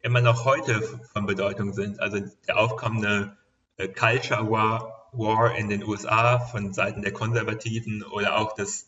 [0.00, 0.82] immer noch heute
[1.12, 2.00] von Bedeutung sind.
[2.00, 3.36] Also der aufkommende
[3.78, 8.86] äh, Culture War, War in den USA von Seiten der Konservativen oder auch das,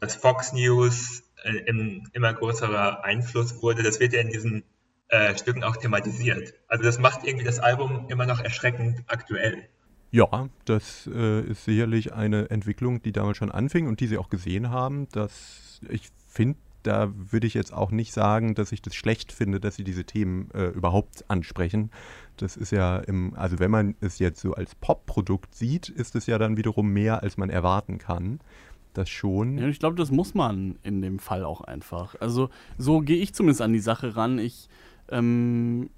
[0.00, 1.64] das Fox News äh,
[2.12, 3.82] immer größerer Einfluss wurde.
[3.82, 4.64] Das wird ja in diesen
[5.08, 6.54] äh, Stücken auch thematisiert.
[6.66, 9.68] Also das macht irgendwie das Album immer noch erschreckend aktuell.
[10.10, 14.30] Ja, das äh, ist sicherlich eine Entwicklung, die damals schon anfing und die Sie auch
[14.30, 15.08] gesehen haben.
[15.10, 19.60] Dass ich finde, da würde ich jetzt auch nicht sagen, dass ich das schlecht finde,
[19.60, 21.90] dass Sie diese Themen äh, überhaupt ansprechen.
[22.42, 26.26] Das ist ja im, also wenn man es jetzt so als Pop-Produkt sieht, ist es
[26.26, 28.40] ja dann wiederum mehr, als man erwarten kann.
[28.94, 29.58] Das schon.
[29.58, 32.16] Ja, ich glaube, das muss man in dem Fall auch einfach.
[32.20, 34.38] Also so gehe ich zumindest an die Sache ran.
[34.38, 34.68] Ich
[35.10, 35.90] ähm,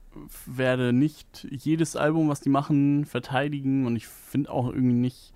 [0.46, 5.32] werde nicht jedes Album, was die machen, verteidigen und ich finde auch irgendwie nicht.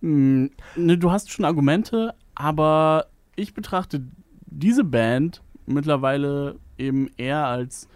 [0.00, 4.02] Mh, mm, ne, du hast schon Argumente, aber ich betrachte
[4.46, 7.88] diese Band mittlerweile eben eher als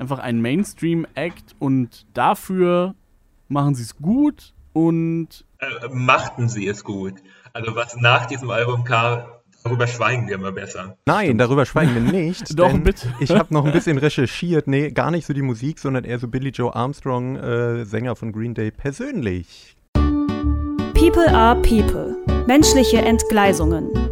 [0.00, 2.94] einfach ein Mainstream-Act und dafür
[3.48, 5.44] machen sie es gut und.
[5.58, 7.14] Äh, machten sie es gut.
[7.52, 9.24] Also was nach diesem Album kam,
[9.62, 10.96] Darüber schweigen wir immer besser.
[11.04, 11.40] Nein, Stimmt.
[11.42, 12.44] darüber schweigen wir nicht.
[12.58, 13.12] Doch, bitte.
[13.20, 14.66] Ich habe noch ein bisschen recherchiert.
[14.66, 18.32] Nee, gar nicht so die Musik, sondern eher so Billy Joe Armstrong, äh, Sänger von
[18.32, 19.76] Green Day, persönlich.
[20.94, 22.16] People are People.
[22.46, 24.09] Menschliche Entgleisungen.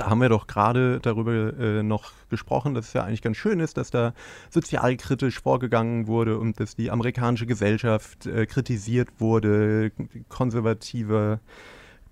[0.00, 3.60] Da haben wir doch gerade darüber äh, noch gesprochen, dass es ja eigentlich ganz schön
[3.60, 4.14] ist, dass da
[4.48, 9.92] sozialkritisch vorgegangen wurde und dass die amerikanische Gesellschaft äh, kritisiert wurde,
[10.30, 11.40] konservative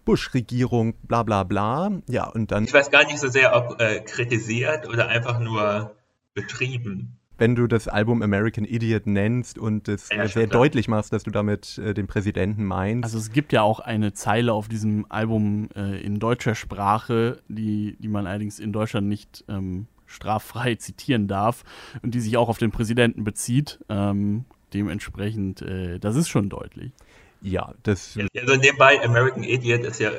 [0.05, 1.91] Bush-Regierung, bla bla bla.
[2.11, 2.65] Ja, und dann.
[2.65, 5.97] Ich weiß gar nicht so sehr, ob äh, kritisiert oder einfach nur
[6.35, 7.18] betrieben.
[7.39, 10.61] Wenn du das Album American Idiot nennst und es ja, sehr klar.
[10.61, 13.05] deutlich machst, dass du damit äh, den Präsidenten meinst.
[13.05, 17.97] Also es gibt ja auch eine Zeile auf diesem Album äh, in deutscher Sprache, die,
[18.01, 21.65] die man allerdings in Deutschland nicht ähm, straffrei zitieren darf
[22.03, 23.79] und die sich auch auf den Präsidenten bezieht.
[23.89, 26.93] Ähm, dementsprechend, äh, das ist schon deutlich.
[27.41, 28.17] Ja, das.
[28.17, 30.11] Ja, also nebenbei, American Idiot ist ja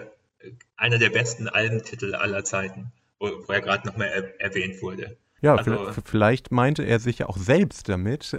[0.77, 5.17] einer der besten Albentitel aller Zeiten, wo, wo er gerade nochmal er, erwähnt wurde.
[5.41, 8.35] Ja, also, vielleicht meinte er sich ja auch selbst damit.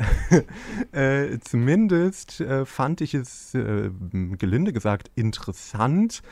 [0.92, 3.90] äh, zumindest äh, fand ich es, äh,
[4.38, 6.22] gelinde gesagt, interessant,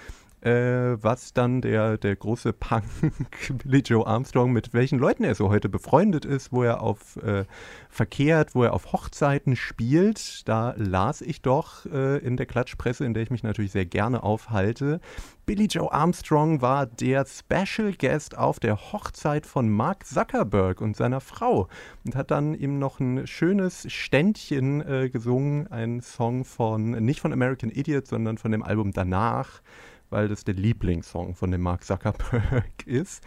[0.41, 2.85] äh, was dann der, der große Punk
[3.65, 7.45] Billy Joe Armstrong, mit welchen Leuten er so heute befreundet ist, wo er auf äh,
[7.91, 10.49] verkehrt, wo er auf Hochzeiten spielt.
[10.49, 14.23] Da las ich doch äh, in der Klatschpresse, in der ich mich natürlich sehr gerne
[14.23, 15.01] aufhalte.
[15.49, 21.23] Billy Joe Armstrong war der Special Guest auf der Hochzeit von Mark Zuckerberg und seiner
[21.23, 21.69] Frau
[22.05, 27.33] und hat dann ihm noch ein schönes Ständchen äh, gesungen, ein Song von, nicht von
[27.33, 29.63] American Idiot, sondern von dem Album danach
[30.11, 33.23] weil das der Lieblingssong von dem Mark Zuckerberg ist.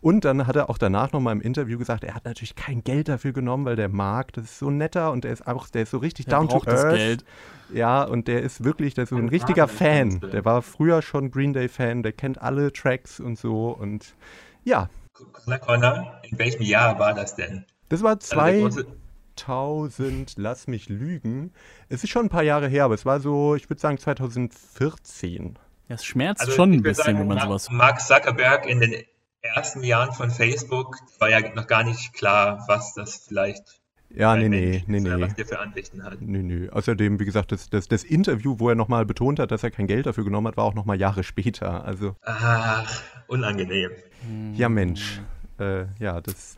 [0.00, 3.08] Und dann hat er auch danach nochmal im Interview gesagt, er hat natürlich kein Geld
[3.08, 5.90] dafür genommen, weil der Mark, das ist so netter und der ist auch, der ist
[5.90, 6.94] so richtig der down to earth.
[6.94, 7.24] Geld.
[7.72, 10.20] Ja, und der ist wirklich, der ist so ein richtiger Fan.
[10.32, 14.14] Der war früher schon Green Day Fan, der kennt alle Tracks und so und
[14.62, 14.88] ja.
[15.60, 17.64] Connor, in welchem Jahr war das denn?
[17.88, 18.86] Das war 2000,
[19.48, 20.04] also
[20.36, 21.52] lass mich lügen.
[21.88, 25.58] Es ist schon ein paar Jahre her, aber es war so, ich würde sagen 2014.
[25.88, 27.70] Ja, es schmerzt also schon ein bisschen, sagen, wenn man sowas.
[27.70, 29.04] Mark Zuckerberg in den
[29.40, 33.80] ersten Jahren von Facebook war ja noch gar nicht klar, was das vielleicht
[34.14, 35.20] ja, nee, nee, nee, nee.
[35.20, 36.20] Was der für Ansichten hat.
[36.20, 36.70] Nee, nee.
[36.70, 39.86] Außerdem, wie gesagt, das, das, das Interview, wo er nochmal betont hat, dass er kein
[39.86, 41.84] Geld dafür genommen hat, war auch nochmal Jahre später.
[41.84, 42.14] Also.
[42.22, 43.90] Ach, unangenehm.
[44.54, 45.20] Ja, Mensch.
[45.58, 46.56] Äh, ja, das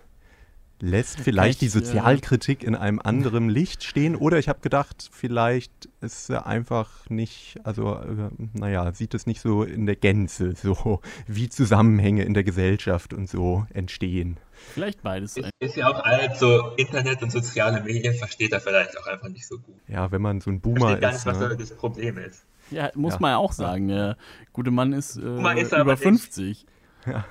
[0.80, 4.14] lässt vielleicht die Sozialkritik in einem anderen Licht stehen.
[4.16, 9.40] Oder ich habe gedacht, vielleicht ist er einfach nicht, also äh, naja, sieht es nicht
[9.40, 14.38] so in der Gänze, so wie Zusammenhänge in der Gesellschaft und so entstehen.
[14.74, 15.36] Vielleicht beides.
[15.36, 19.28] Ist, ist ja auch alt, so Internet und soziale Medien versteht er vielleicht auch einfach
[19.28, 19.76] nicht so gut.
[19.86, 21.24] Ja, wenn man so ein Boomer versteht ist.
[21.24, 21.56] gar nicht, was ne?
[21.56, 22.44] das Problem ist.
[22.70, 23.20] Ja, muss ja.
[23.20, 23.88] man ja auch sagen.
[23.88, 24.16] Der
[24.52, 26.66] gute Mann ist, äh, ist über 50.
[27.06, 27.24] Ja.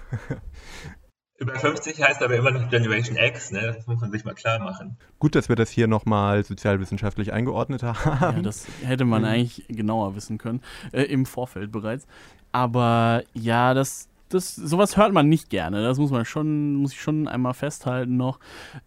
[1.40, 3.62] Über 50 heißt aber immer noch Generation X, ne?
[3.62, 4.98] Das muss man sich mal klar machen.
[5.20, 8.38] Gut, dass wir das hier nochmal sozialwissenschaftlich eingeordnet haben.
[8.38, 10.62] Ja, das hätte man eigentlich genauer wissen können,
[10.92, 12.08] äh, im Vorfeld bereits.
[12.52, 15.84] Aber ja, das, das, sowas hört man nicht gerne.
[15.84, 18.40] Das muss man schon, muss ich schon einmal festhalten noch.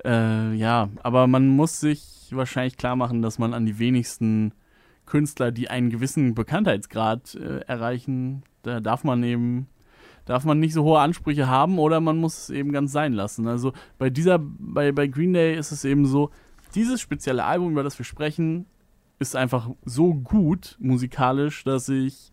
[0.05, 4.55] Äh, ja, aber man muss sich wahrscheinlich klar machen, dass man an die wenigsten
[5.07, 9.69] Künstler, die einen gewissen Bekanntheitsgrad äh, erreichen, da darf man eben
[10.31, 13.49] darf man nicht so hohe Ansprüche haben oder man muss es eben ganz sein lassen.
[13.49, 16.31] Also bei dieser, bei, bei Green Day ist es eben so,
[16.77, 18.67] dieses spezielle Album, über das wir sprechen,
[19.19, 22.31] ist einfach so gut musikalisch, dass ich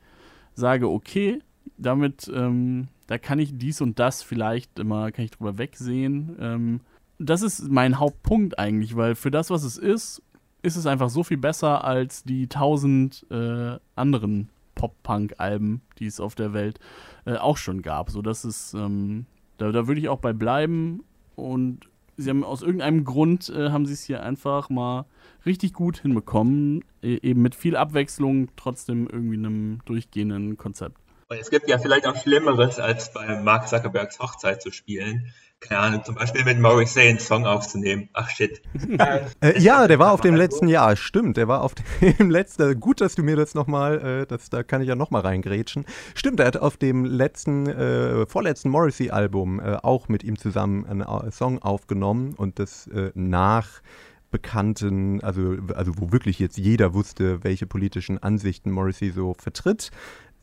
[0.53, 1.41] sage, okay,
[1.79, 6.37] damit, ähm, da kann ich dies und das vielleicht immer, kann ich drüber wegsehen.
[6.39, 6.81] Ähm,
[7.17, 10.21] das ist mein Hauptpunkt eigentlich, weil für das, was es ist,
[10.61, 16.35] ist es einfach so viel besser als die tausend äh, anderen Pop-Punk-Alben, die es auf
[16.35, 16.79] der Welt
[17.25, 18.09] äh, auch schon gab.
[18.09, 19.25] So, das ist, ähm,
[19.57, 21.03] da, da würde ich auch bei bleiben.
[21.35, 25.05] Und sie haben aus irgendeinem Grund äh, haben sie es hier einfach mal
[25.45, 30.97] richtig gut hinbekommen, e eben mit viel Abwechslung, trotzdem irgendwie einem durchgehenden Konzept.
[31.29, 35.33] Und es gibt ja vielleicht auch Schlimmeres, als bei Mark Zuckerbergs Hochzeit zu spielen.
[35.59, 38.09] Keine Ahnung, zum Beispiel mit Morrissey einen Song aufzunehmen.
[38.13, 38.61] Ach shit.
[39.41, 41.35] äh, ja, der war auf dem letzten Jahr, stimmt.
[41.35, 44.87] Der war auf dem letzten, gut, dass du mir das nochmal, äh, da kann ich
[44.87, 45.85] ja nochmal reingrätschen.
[46.13, 51.01] Stimmt, er hat auf dem letzten, äh, vorletzten Morrissey-Album äh, auch mit ihm zusammen einen
[51.01, 53.81] äh, Song aufgenommen und das äh, nach
[54.29, 59.89] bekannten, also, also wo wirklich jetzt jeder wusste, welche politischen Ansichten Morrissey so vertritt.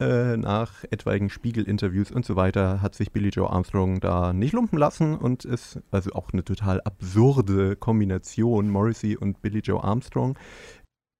[0.00, 4.76] Äh, nach etwaigen Spiegel-Interviews und so weiter hat sich Billy Joe Armstrong da nicht lumpen
[4.76, 10.36] lassen und ist also auch eine total absurde Kombination, Morrissey und Billy Joe Armstrong.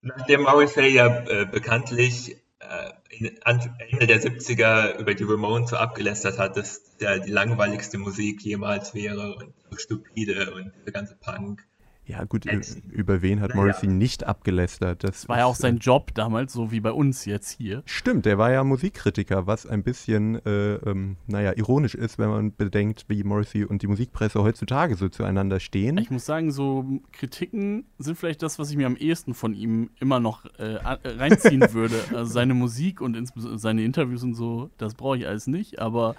[0.01, 6.57] Nachdem Morrissey ja äh, bekanntlich äh, Ende der 70er über die Ramones so abgelästert hat,
[6.57, 11.65] dass der die langweiligste Musik jemals wäre und so stupide und der ganze Punk
[12.07, 13.91] ja, gut, Ex über wen hat Morrissey ja.
[13.91, 15.03] nicht abgelästert?
[15.03, 17.81] Das, war ja auch sein Job damals, so wie bei uns jetzt hier.
[17.85, 22.55] Stimmt, der war ja Musikkritiker, was ein bisschen, äh, ähm, naja, ironisch ist, wenn man
[22.55, 25.97] bedenkt, wie Morrissey und die Musikpresse heutzutage so zueinander stehen.
[25.97, 29.89] Ich muss sagen, so Kritiken sind vielleicht das, was ich mir am ehesten von ihm
[29.99, 31.99] immer noch äh, reinziehen würde.
[32.13, 33.17] Also seine Musik und
[33.59, 36.15] seine Interviews und so, das brauche ich alles nicht, aber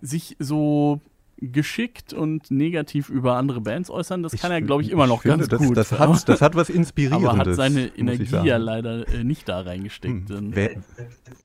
[0.00, 1.02] sich so
[1.40, 5.24] geschickt und negativ über andere Bands äußern, das ich, kann er, glaube ich, immer noch
[5.24, 5.76] ich ganz finde, gut.
[5.76, 7.28] Das, das, hat, das hat was Inspirierendes.
[7.28, 10.28] Aber hat seine Energie ja leider äh, nicht da reingesteckt.
[10.28, 10.52] Hm.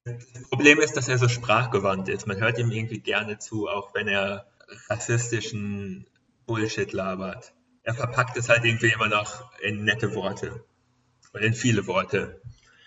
[0.04, 2.28] Das Problem ist, dass er so sprachgewandt ist.
[2.28, 4.46] Man hört ihm irgendwie gerne zu, auch wenn er
[4.90, 6.06] rassistischen
[6.46, 7.54] Bullshit labert.
[7.84, 10.64] Er verpackt es halt irgendwie immer noch in nette Worte.
[11.34, 12.42] Und in viele Worte.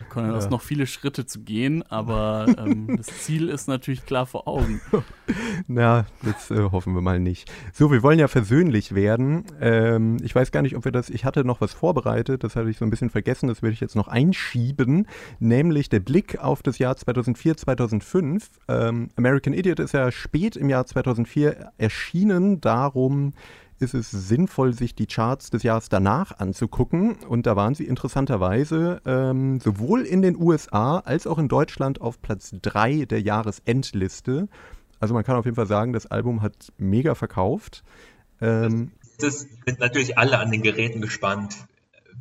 [0.05, 0.51] Konrad, ja.
[0.51, 4.80] noch viele Schritte zu gehen, aber ähm, das Ziel ist natürlich klar vor Augen.
[5.66, 7.51] Na, das äh, hoffen wir mal nicht.
[7.72, 9.44] So, wir wollen ja versöhnlich werden.
[9.61, 12.70] Ähm, ich weiß gar nicht, ob wir das, ich hatte noch was vorbereitet, das hatte
[12.70, 15.07] ich so ein bisschen vergessen, das werde ich jetzt noch einschieben,
[15.40, 18.51] nämlich der Blick auf das Jahr 2004, 2005.
[18.68, 23.32] Ähm, American Idiot ist ja spät im Jahr 2004 erschienen, darum
[23.81, 27.16] ist es sinnvoll, sich die Charts des Jahres danach anzugucken.
[27.29, 32.20] Und da waren sie interessanterweise ähm, sowohl in den USA als auch in Deutschland auf
[32.20, 34.49] Platz 3 der Jahresendliste.
[35.01, 37.85] Also man kann auf jeden Fall sagen, das Album hat mega verkauft.
[38.41, 41.57] Ähm, das sind natürlich alle an den Geräten gespannt.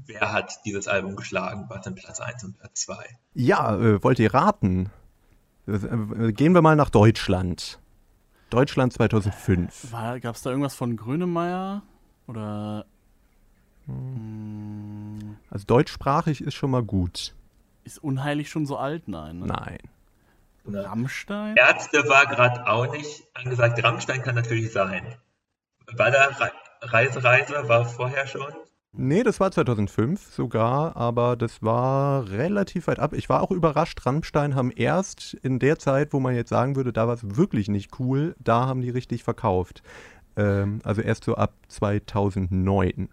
[0.05, 1.65] Wer hat dieses Album geschlagen?
[1.69, 2.95] Was sind Platz 1 und Platz 2?
[3.33, 4.89] Ja, äh, wollt ihr raten?
[5.67, 7.79] Äh, gehen wir mal nach Deutschland.
[8.49, 9.91] Deutschland 2005.
[10.21, 11.83] Gab es da irgendwas von Grönemeyer?
[12.27, 12.85] Oder.
[13.85, 15.37] Hm.
[15.49, 17.33] Also deutschsprachig ist schon mal gut.
[17.83, 19.07] Ist unheilig schon so alt?
[19.07, 19.39] Nein.
[19.39, 19.45] Ne?
[19.47, 19.79] Nein.
[20.65, 21.55] Rammstein?
[21.55, 23.81] Ärzte war gerade auch nicht angesagt.
[23.83, 25.15] Rammstein kann natürlich sein.
[25.93, 26.29] War da
[26.81, 28.53] Reise, Reise, war vorher schon?
[28.93, 33.13] Nee, das war 2005 sogar, aber das war relativ weit ab.
[33.13, 36.93] Ich war auch überrascht, Rammstein haben erst in der Zeit, wo man jetzt sagen würde,
[36.93, 39.83] da war es wirklich nicht cool, da haben die richtig verkauft.
[40.35, 43.09] Ähm, also erst so ab 2009.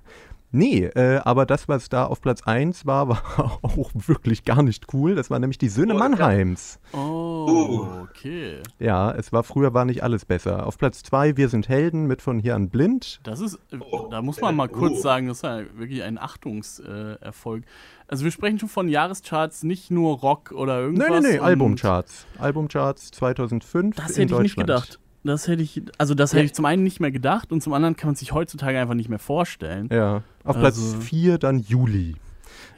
[0.56, 4.94] Nee, äh, aber das, was da auf Platz 1 war, war auch wirklich gar nicht
[4.94, 5.16] cool.
[5.16, 6.78] Das war nämlich die Söhne oh, Mannheims.
[6.92, 6.98] Oh,
[7.46, 8.58] okay.
[8.78, 10.66] Ja, es war früher war nicht alles besser.
[10.66, 13.20] Auf Platz 2 Wir sind Helden mit von hier an blind.
[13.22, 13.78] Das ist, äh,
[14.10, 17.64] da muss man mal kurz sagen, das ist ja wirklich ein Achtungserfolg.
[18.08, 21.08] also wir sprechen schon von Jahrescharts, nicht nur Rock oder irgendwas.
[21.08, 22.26] Nee, nee, nee, Albumcharts.
[22.38, 24.98] Albumcharts 2005 Das hätte ich nicht gedacht.
[25.24, 27.96] Das hätte ich, also das hätte ich zum einen nicht mehr gedacht und zum anderen
[27.96, 29.88] kann man sich heutzutage einfach nicht mehr vorstellen.
[29.90, 30.22] Ja.
[30.44, 32.16] Auf Platz 4 also, dann Juli.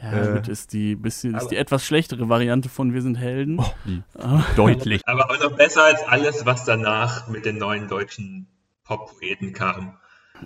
[0.02, 3.58] Ja, äh, ist die bisschen ist die etwas schlechtere Variante von Wir sind Helden.
[3.58, 5.02] Oh, deutlich.
[5.06, 8.46] Aber auch noch besser als alles, was danach mit den neuen deutschen
[8.84, 9.96] Pop-Poeten kam.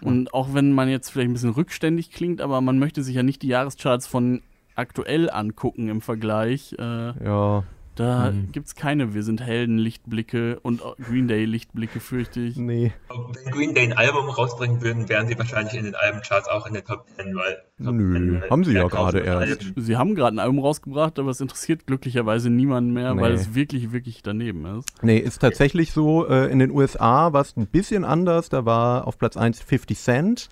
[0.01, 3.23] Und auch wenn man jetzt vielleicht ein bisschen rückständig klingt, aber man möchte sich ja
[3.23, 4.43] nicht die Jahrescharts von
[4.77, 6.77] aktuell angucken im Vergleich.
[6.79, 7.65] Äh, ja
[8.01, 8.51] Da mhm.
[8.51, 12.57] gibt es keine Wir sind Helden Lichtblicke und Green Day Lichtblicke, fürchte ich.
[12.57, 12.95] Nee.
[13.11, 16.73] Wenn Green Day ein Album rausbringen würden, wären sie wahrscheinlich in den Albencharts auch in
[16.73, 17.59] den Top 10, weil.
[17.85, 19.75] Top Nö, 10, haben sie ja gerade erst.
[19.77, 23.21] Sie haben gerade ein Album rausgebracht, aber es interessiert glücklicherweise niemanden mehr, nee.
[23.21, 24.89] weil es wirklich, wirklich daneben ist.
[25.03, 26.27] Nee, ist tatsächlich so.
[26.27, 28.49] Äh, in den USA war es ein bisschen anders.
[28.49, 30.49] Da war auf Platz 1 50 Cent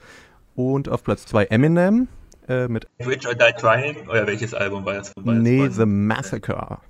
[0.55, 2.09] und auf Platz 2 Eminem.
[2.47, 4.07] Äh, mit Rich or Die Trying?
[4.07, 5.15] Oder welches Album war das?
[5.17, 6.81] Nee, The Massacre.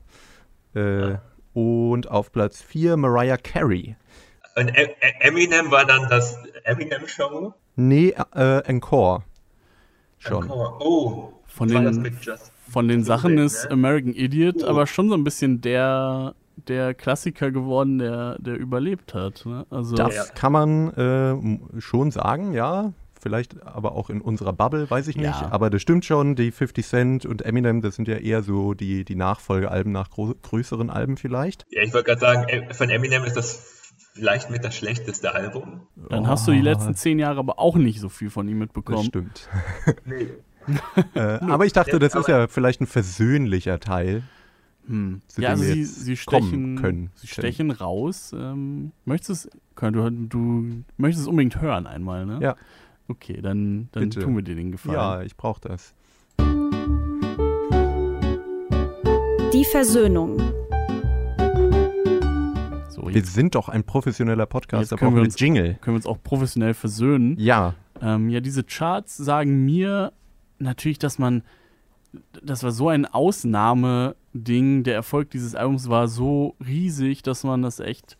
[0.75, 1.23] Äh, ah.
[1.55, 3.97] Und auf Platz 4 Mariah Carey.
[4.57, 7.55] Und e-, e-, Eminem war dann das Eminem-Show?
[7.77, 9.23] Nee, äh, Encore.
[10.19, 10.45] Schon.
[10.45, 10.77] Encore.
[10.81, 12.19] Oh, von den,
[12.69, 13.71] von den Sachen ist ne?
[13.71, 14.69] American Idiot oh.
[14.69, 16.35] aber schon so ein bisschen der,
[16.69, 19.45] der Klassiker geworden, der, der überlebt hat.
[19.47, 19.67] Ne?
[19.71, 20.25] Also das ja.
[20.35, 25.27] kann man äh, schon sagen, ja vielleicht aber auch in unserer Bubble, weiß ich nicht.
[25.27, 25.49] Ja.
[25.51, 29.05] Aber das stimmt schon, die 50 Cent und Eminem, das sind ja eher so die,
[29.05, 31.67] die Nachfolgealben nach größeren Alben vielleicht.
[31.71, 33.79] Ja, ich wollte gerade sagen, von Eminem ist das
[34.15, 35.87] vielleicht mit das schlechteste Album.
[36.09, 36.29] Dann oh.
[36.29, 38.99] hast du die letzten zehn Jahre aber auch nicht so viel von ihm mitbekommen.
[38.99, 39.49] Das stimmt.
[40.05, 40.29] nee.
[41.15, 44.23] äh, aber ich dachte, das ist ja vielleicht ein versöhnlicher Teil.
[44.87, 45.21] Hm.
[45.37, 48.35] Ja, also sie, sie stechen, können, sie stechen raus.
[48.35, 52.39] Ähm, möchtest du, du, du möchtest es unbedingt hören einmal, ne?
[52.41, 52.57] Ja.
[53.11, 54.95] Okay, dann, dann tun wir dir den Gefallen.
[54.95, 55.95] Ja, ich brauche das.
[59.55, 60.39] Die Versöhnung.
[62.91, 65.79] So, wir sind doch ein professioneller Podcast, da brauchen wir uns, Jingle.
[65.81, 67.39] Können wir uns auch professionell versöhnen.
[67.39, 67.75] Ja.
[68.03, 70.13] Ähm, ja, diese Charts sagen mir
[70.59, 71.43] natürlich, dass man,
[72.43, 77.81] das war so ein Ausnahmeding, der Erfolg dieses Albums war so riesig, dass man das
[77.81, 78.19] echt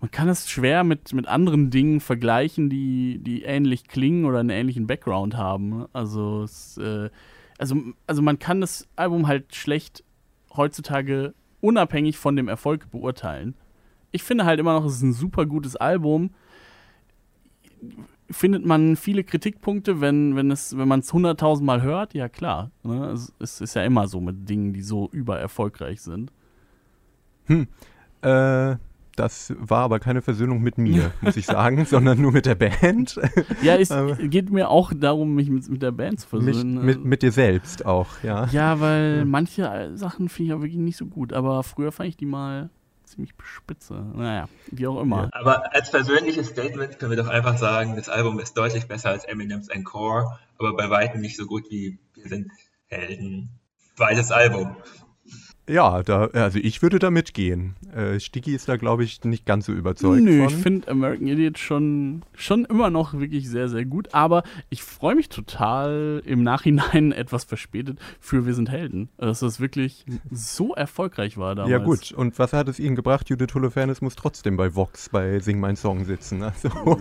[0.00, 4.50] man kann es schwer mit, mit anderen Dingen vergleichen, die, die ähnlich klingen oder einen
[4.50, 5.86] ähnlichen Background haben.
[5.92, 7.08] Also, es, äh,
[7.58, 7.76] also,
[8.06, 10.04] also man kann das Album halt schlecht
[10.54, 13.54] heutzutage unabhängig von dem Erfolg beurteilen.
[14.12, 16.30] Ich finde halt immer noch, es ist ein super gutes Album.
[18.30, 22.14] Findet man viele Kritikpunkte, wenn, wenn, wenn man es hunderttausendmal hört?
[22.14, 22.70] Ja, klar.
[22.82, 23.06] Ne?
[23.10, 26.32] Es, es ist ja immer so mit Dingen, die so übererfolgreich sind.
[27.46, 27.68] Hm.
[28.22, 28.76] Äh,
[29.16, 33.18] das war aber keine Versöhnung mit mir, muss ich sagen, sondern nur mit der Band.
[33.62, 33.90] Ja, es
[34.20, 36.74] geht mir auch darum, mich mit, mit der Band zu versöhnen.
[36.74, 38.46] Mich, mit, mit dir selbst auch, ja.
[38.52, 39.24] Ja, weil ja.
[39.24, 42.70] manche Sachen finde ich auch wirklich nicht so gut, aber früher fand ich die mal
[43.04, 43.94] ziemlich spitze.
[44.14, 45.24] Naja, wie auch immer.
[45.24, 49.10] Ja, aber als persönliches Statement können wir doch einfach sagen, das Album ist deutlich besser
[49.10, 52.50] als Eminems Encore, aber bei weitem nicht so gut wie Wir sind
[52.88, 53.50] Helden.
[53.96, 54.76] Beides Album.
[55.68, 57.74] Ja, da, also ich würde da mitgehen.
[57.94, 60.22] Äh, Sticky ist da, glaube ich, nicht ganz so überzeugt.
[60.22, 60.48] Nö, von.
[60.48, 64.14] ich finde American Idiot schon, schon immer noch wirklich sehr, sehr gut.
[64.14, 69.08] Aber ich freue mich total im Nachhinein etwas verspätet für Wir sind Helden.
[69.18, 71.72] Dass das wirklich so erfolgreich war damals.
[71.72, 72.12] Ja, gut.
[72.12, 73.28] Und was hat es Ihnen gebracht?
[73.28, 76.42] Judith Holofernes muss trotzdem bei Vox bei Sing Mein Song sitzen.
[76.42, 76.70] Also.
[76.84, 76.98] Oh.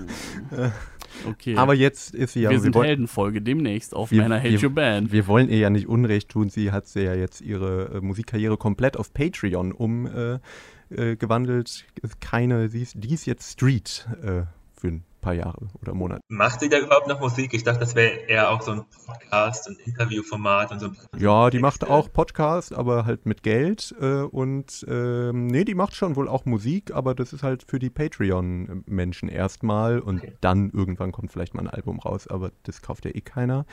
[0.55, 0.69] Äh,
[1.27, 1.55] Okay.
[1.55, 2.49] Aber jetzt ist sie ja.
[2.49, 5.11] Wir sind Heldenfolge demnächst auf wir, meiner Hate wir, Your Band.
[5.11, 6.49] Wir wollen ihr ja nicht Unrecht tun.
[6.49, 11.85] Sie hat ja jetzt ihre äh, Musikkarriere komplett auf Patreon umgewandelt.
[12.01, 14.43] Äh, äh, Keine, sie ist, die ist jetzt Street äh,
[14.73, 16.21] für paar Jahre oder Monate.
[16.27, 17.55] Macht sie da überhaupt noch Musik?
[17.55, 20.89] Ich dachte, das wäre eher auch so ein Podcast, ein Interviewformat und so.
[21.17, 23.95] Ja, die macht auch Podcast, aber halt mit Geld.
[23.99, 27.79] Äh, und ähm, nee, die macht schon wohl auch Musik, aber das ist halt für
[27.79, 30.37] die Patreon-Menschen erstmal und okay.
[30.41, 33.65] dann irgendwann kommt vielleicht mal ein Album raus, aber das kauft ja eh keiner.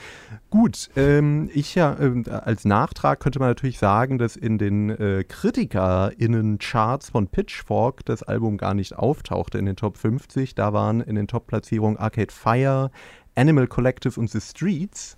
[0.49, 5.23] Gut, ähm, ich ja, äh, als Nachtrag könnte man natürlich sagen, dass in den äh,
[5.29, 10.55] KritikerInnen-Charts von Pitchfork das Album gar nicht auftauchte in den Top 50.
[10.55, 12.91] Da waren in den Top Top-Platzierung Arcade Fire,
[13.35, 15.17] Animal Collective und The Streets.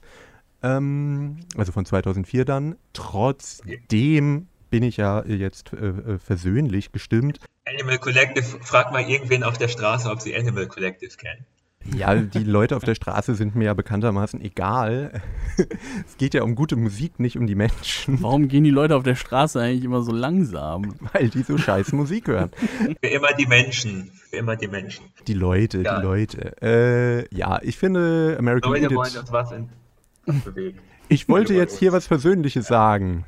[0.62, 2.76] Ähm, also von 2004 dann.
[2.92, 7.38] Trotzdem bin ich ja jetzt äh, äh, versöhnlich gestimmt.
[7.66, 11.44] Animal Collective, frag mal irgendwen auf der Straße, ob sie Animal Collective kennen.
[11.93, 15.20] Ja, die Leute auf der Straße sind mir ja bekanntermaßen egal.
[16.07, 18.22] es geht ja um gute Musik, nicht um die Menschen.
[18.22, 20.95] Warum gehen die Leute auf der Straße eigentlich immer so langsam?
[21.12, 22.51] Weil die so scheiß Musik hören.
[23.03, 24.11] Für immer die Menschen.
[24.30, 25.05] Für immer die Menschen.
[25.26, 25.99] Die Leute, ja.
[25.99, 26.62] die Leute.
[26.62, 28.99] Äh, ja, ich finde American Leute Idiot...
[28.99, 29.68] wollen uns was in
[30.45, 30.78] bewegen.
[31.09, 33.24] Ich wollte jetzt hier was Persönliches sagen.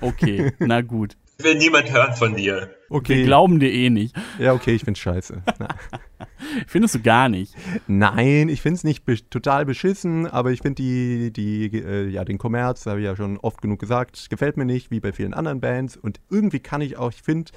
[0.00, 1.16] Okay, na gut.
[1.38, 2.70] Will niemand hören von dir.
[2.90, 3.18] Okay.
[3.18, 4.16] Wir glauben dir eh nicht.
[4.38, 5.42] Ja, okay, ich find's scheiße.
[6.66, 7.54] Findest du gar nicht?
[7.86, 12.38] Nein, ich find's nicht be total beschissen, aber ich finde die, die, äh, ja, den
[12.38, 15.60] Kommerz, habe ich ja schon oft genug gesagt, gefällt mir nicht, wie bei vielen anderen
[15.60, 15.96] Bands.
[15.96, 17.52] Und irgendwie kann ich auch, ich finde,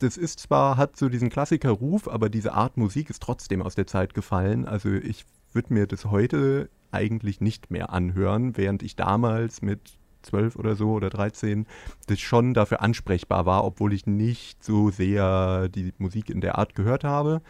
[0.00, 3.86] das ist zwar, hat so diesen Klassiker-Ruf, aber diese Art Musik ist trotzdem aus der
[3.86, 4.66] Zeit gefallen.
[4.66, 10.56] Also ich würde mir das heute eigentlich nicht mehr anhören, während ich damals mit 12
[10.56, 11.66] oder so oder 13,
[12.06, 16.74] das schon dafür ansprechbar war, obwohl ich nicht so sehr die Musik in der Art
[16.74, 17.42] gehört habe.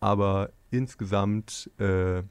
[0.00, 2.22] Aber insgesamt, äh,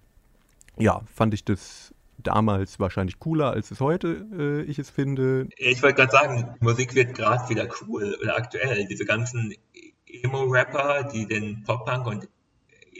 [0.77, 5.47] ja, fand ich das damals wahrscheinlich cooler, als es heute äh, ich es finde.
[5.57, 8.87] Ich wollte gerade sagen, Musik wird gerade wieder cool oder aktuell.
[8.87, 9.53] Diese ganzen
[10.23, 12.27] Emo-Rapper, die den Pop-Punk und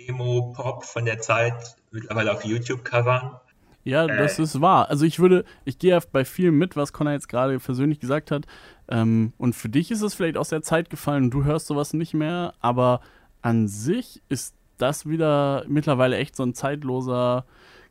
[0.07, 3.39] Emo-Pop von der Zeit mittlerweile auf YouTube covern.
[3.85, 4.43] Ja, das äh.
[4.43, 4.89] ist wahr.
[4.89, 8.31] Also ich würde, ich gehe ja bei vielem mit, was Connor jetzt gerade persönlich gesagt
[8.31, 8.45] hat.
[8.89, 11.93] Ähm, und für dich ist es vielleicht aus der Zeit gefallen und du hörst sowas
[11.93, 12.99] nicht mehr, aber
[13.41, 17.45] an sich ist das wieder mittlerweile echt so ein zeitloser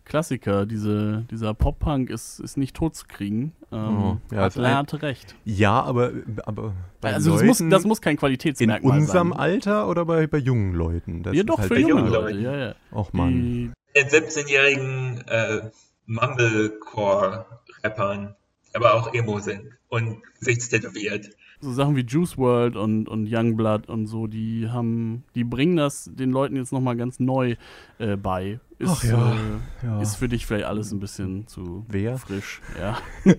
[0.04, 0.66] Klassiker.
[0.66, 3.52] Diese, dieser Pop-Punk ist, ist nicht tot zu kriegen.
[3.72, 5.36] Ähm, oh, ja, hat hatte recht.
[5.44, 6.10] Ja, aber,
[6.44, 8.98] aber also das muss, das muss kein Qualitätsmerkmal sein.
[8.98, 9.38] In unserem sein.
[9.38, 11.22] Alter oder bei, bei jungen Leuten?
[11.22, 12.40] Das ja, doch, halt für junge Leute.
[12.40, 12.74] Ja, ja.
[12.92, 13.32] Och, Mann.
[13.32, 13.72] Den
[14.02, 15.70] 17-jährigen äh,
[16.06, 18.34] Mumblecore-Rappern,
[18.72, 21.30] aber auch Emo sind und gesichtstätowiert
[21.64, 26.10] so Sachen wie Juice World und, und Youngblood und so, die haben, die bringen das
[26.12, 27.56] den Leuten jetzt nochmal ganz neu
[27.98, 28.60] äh, bei.
[28.78, 30.02] Ist, Ach ja, äh, ja.
[30.02, 32.18] ist für dich vielleicht alles ein bisschen zu Wer?
[32.18, 32.60] frisch.
[32.78, 32.98] Ja.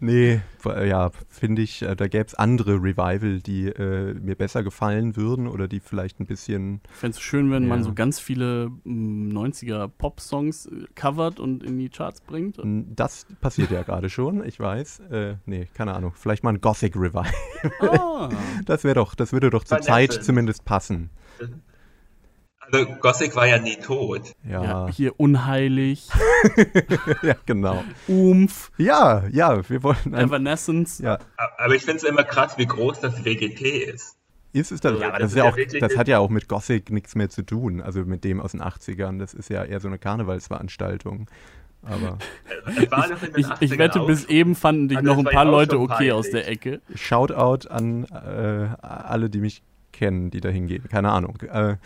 [0.00, 5.16] nee, ja, finde ich, äh, da gäbe es andere Revival, die äh, mir besser gefallen
[5.16, 6.80] würden oder die vielleicht ein bisschen.
[6.88, 7.68] Ich fände es schön, wenn ja.
[7.68, 12.58] man so ganz viele 90er mm, Pop-Songs äh, covert und in die Charts bringt.
[12.94, 15.00] Das passiert ja gerade schon, ich weiß.
[15.10, 16.12] Äh, nee, keine Ahnung.
[16.14, 17.26] Vielleicht mal ein Gothic Revival.
[17.80, 18.28] Ah.
[18.66, 21.10] Das wäre doch, das würde doch zur Zeit zumindest passen.
[22.72, 24.34] Also Gothic war ja nie tot.
[24.48, 24.62] Ja.
[24.62, 26.08] ja hier unheilig.
[27.22, 27.82] ja, genau.
[28.06, 28.70] Umf.
[28.78, 30.14] Ja, ja, wir wollen.
[30.14, 30.98] Evanescence.
[30.98, 31.18] Ja.
[31.58, 34.16] Aber ich finde es immer krass, wie groß das WGT ist.
[34.52, 36.90] Ist es dann, ja, das, das, ist ja auch, das hat ja auch mit Gothic
[36.90, 39.18] nichts mehr zu tun, also mit dem aus den 80ern.
[39.18, 41.30] Das ist ja eher so eine Karnevalsveranstaltung.
[41.82, 42.18] Aber
[43.36, 46.12] ich, ich, wette, bis eben fanden dich also noch ein paar Leute okay peinlich.
[46.12, 46.80] aus der Ecke.
[46.94, 49.62] Shoutout an äh, alle, die mich
[50.00, 50.88] kennen, die da hingehen.
[50.88, 51.36] Keine Ahnung.
[51.42, 51.76] Äh.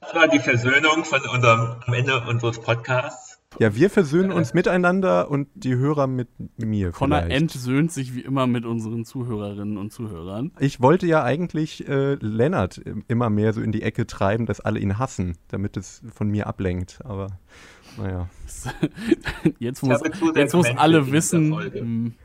[0.00, 3.38] Das war die Versöhnung von unserem, am Ende unseres Podcasts.
[3.60, 6.90] Ja, wir versöhnen uns miteinander und die Hörer mit mir.
[6.92, 7.42] Connor vielleicht.
[7.42, 10.50] entsöhnt sich wie immer mit unseren Zuhörerinnen und Zuhörern.
[10.58, 14.80] Ich wollte ja eigentlich äh, Lennart immer mehr so in die Ecke treiben, dass alle
[14.80, 16.98] ihn hassen, damit es von mir ablenkt.
[17.04, 17.38] Aber
[17.96, 18.28] naja.
[19.58, 20.00] jetzt muss,
[20.34, 22.16] jetzt muss alle wissen,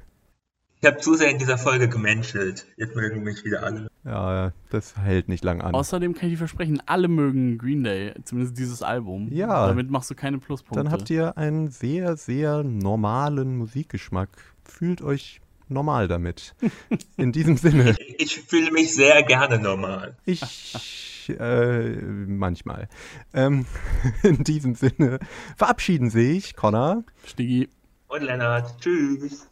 [0.82, 2.66] ich habe zu sehr in dieser Folge gemenschelt.
[2.78, 3.90] Jetzt mögen mich wieder alle.
[4.06, 5.74] Ja, das hält nicht lang an.
[5.76, 9.28] Außerdem kann ich dir versprechen, alle mögen Green Day, zumindest dieses Album.
[9.32, 9.68] Ja.
[9.68, 10.82] Damit machst du keine Pluspunkte.
[10.82, 14.30] Dann habt ihr einen sehr, sehr normalen Musikgeschmack.
[14.64, 16.56] Fühlt euch normal damit.
[17.18, 17.96] In diesem Sinne.
[18.18, 20.16] Ich fühle mich sehr gerne normal.
[20.26, 22.88] Ich äh, manchmal.
[23.34, 23.66] Ähm,
[24.24, 25.20] in diesem Sinne
[25.56, 27.70] verabschieden sich Connor, Stiggy
[28.08, 28.80] und Lennart.
[28.82, 29.48] Tschüss.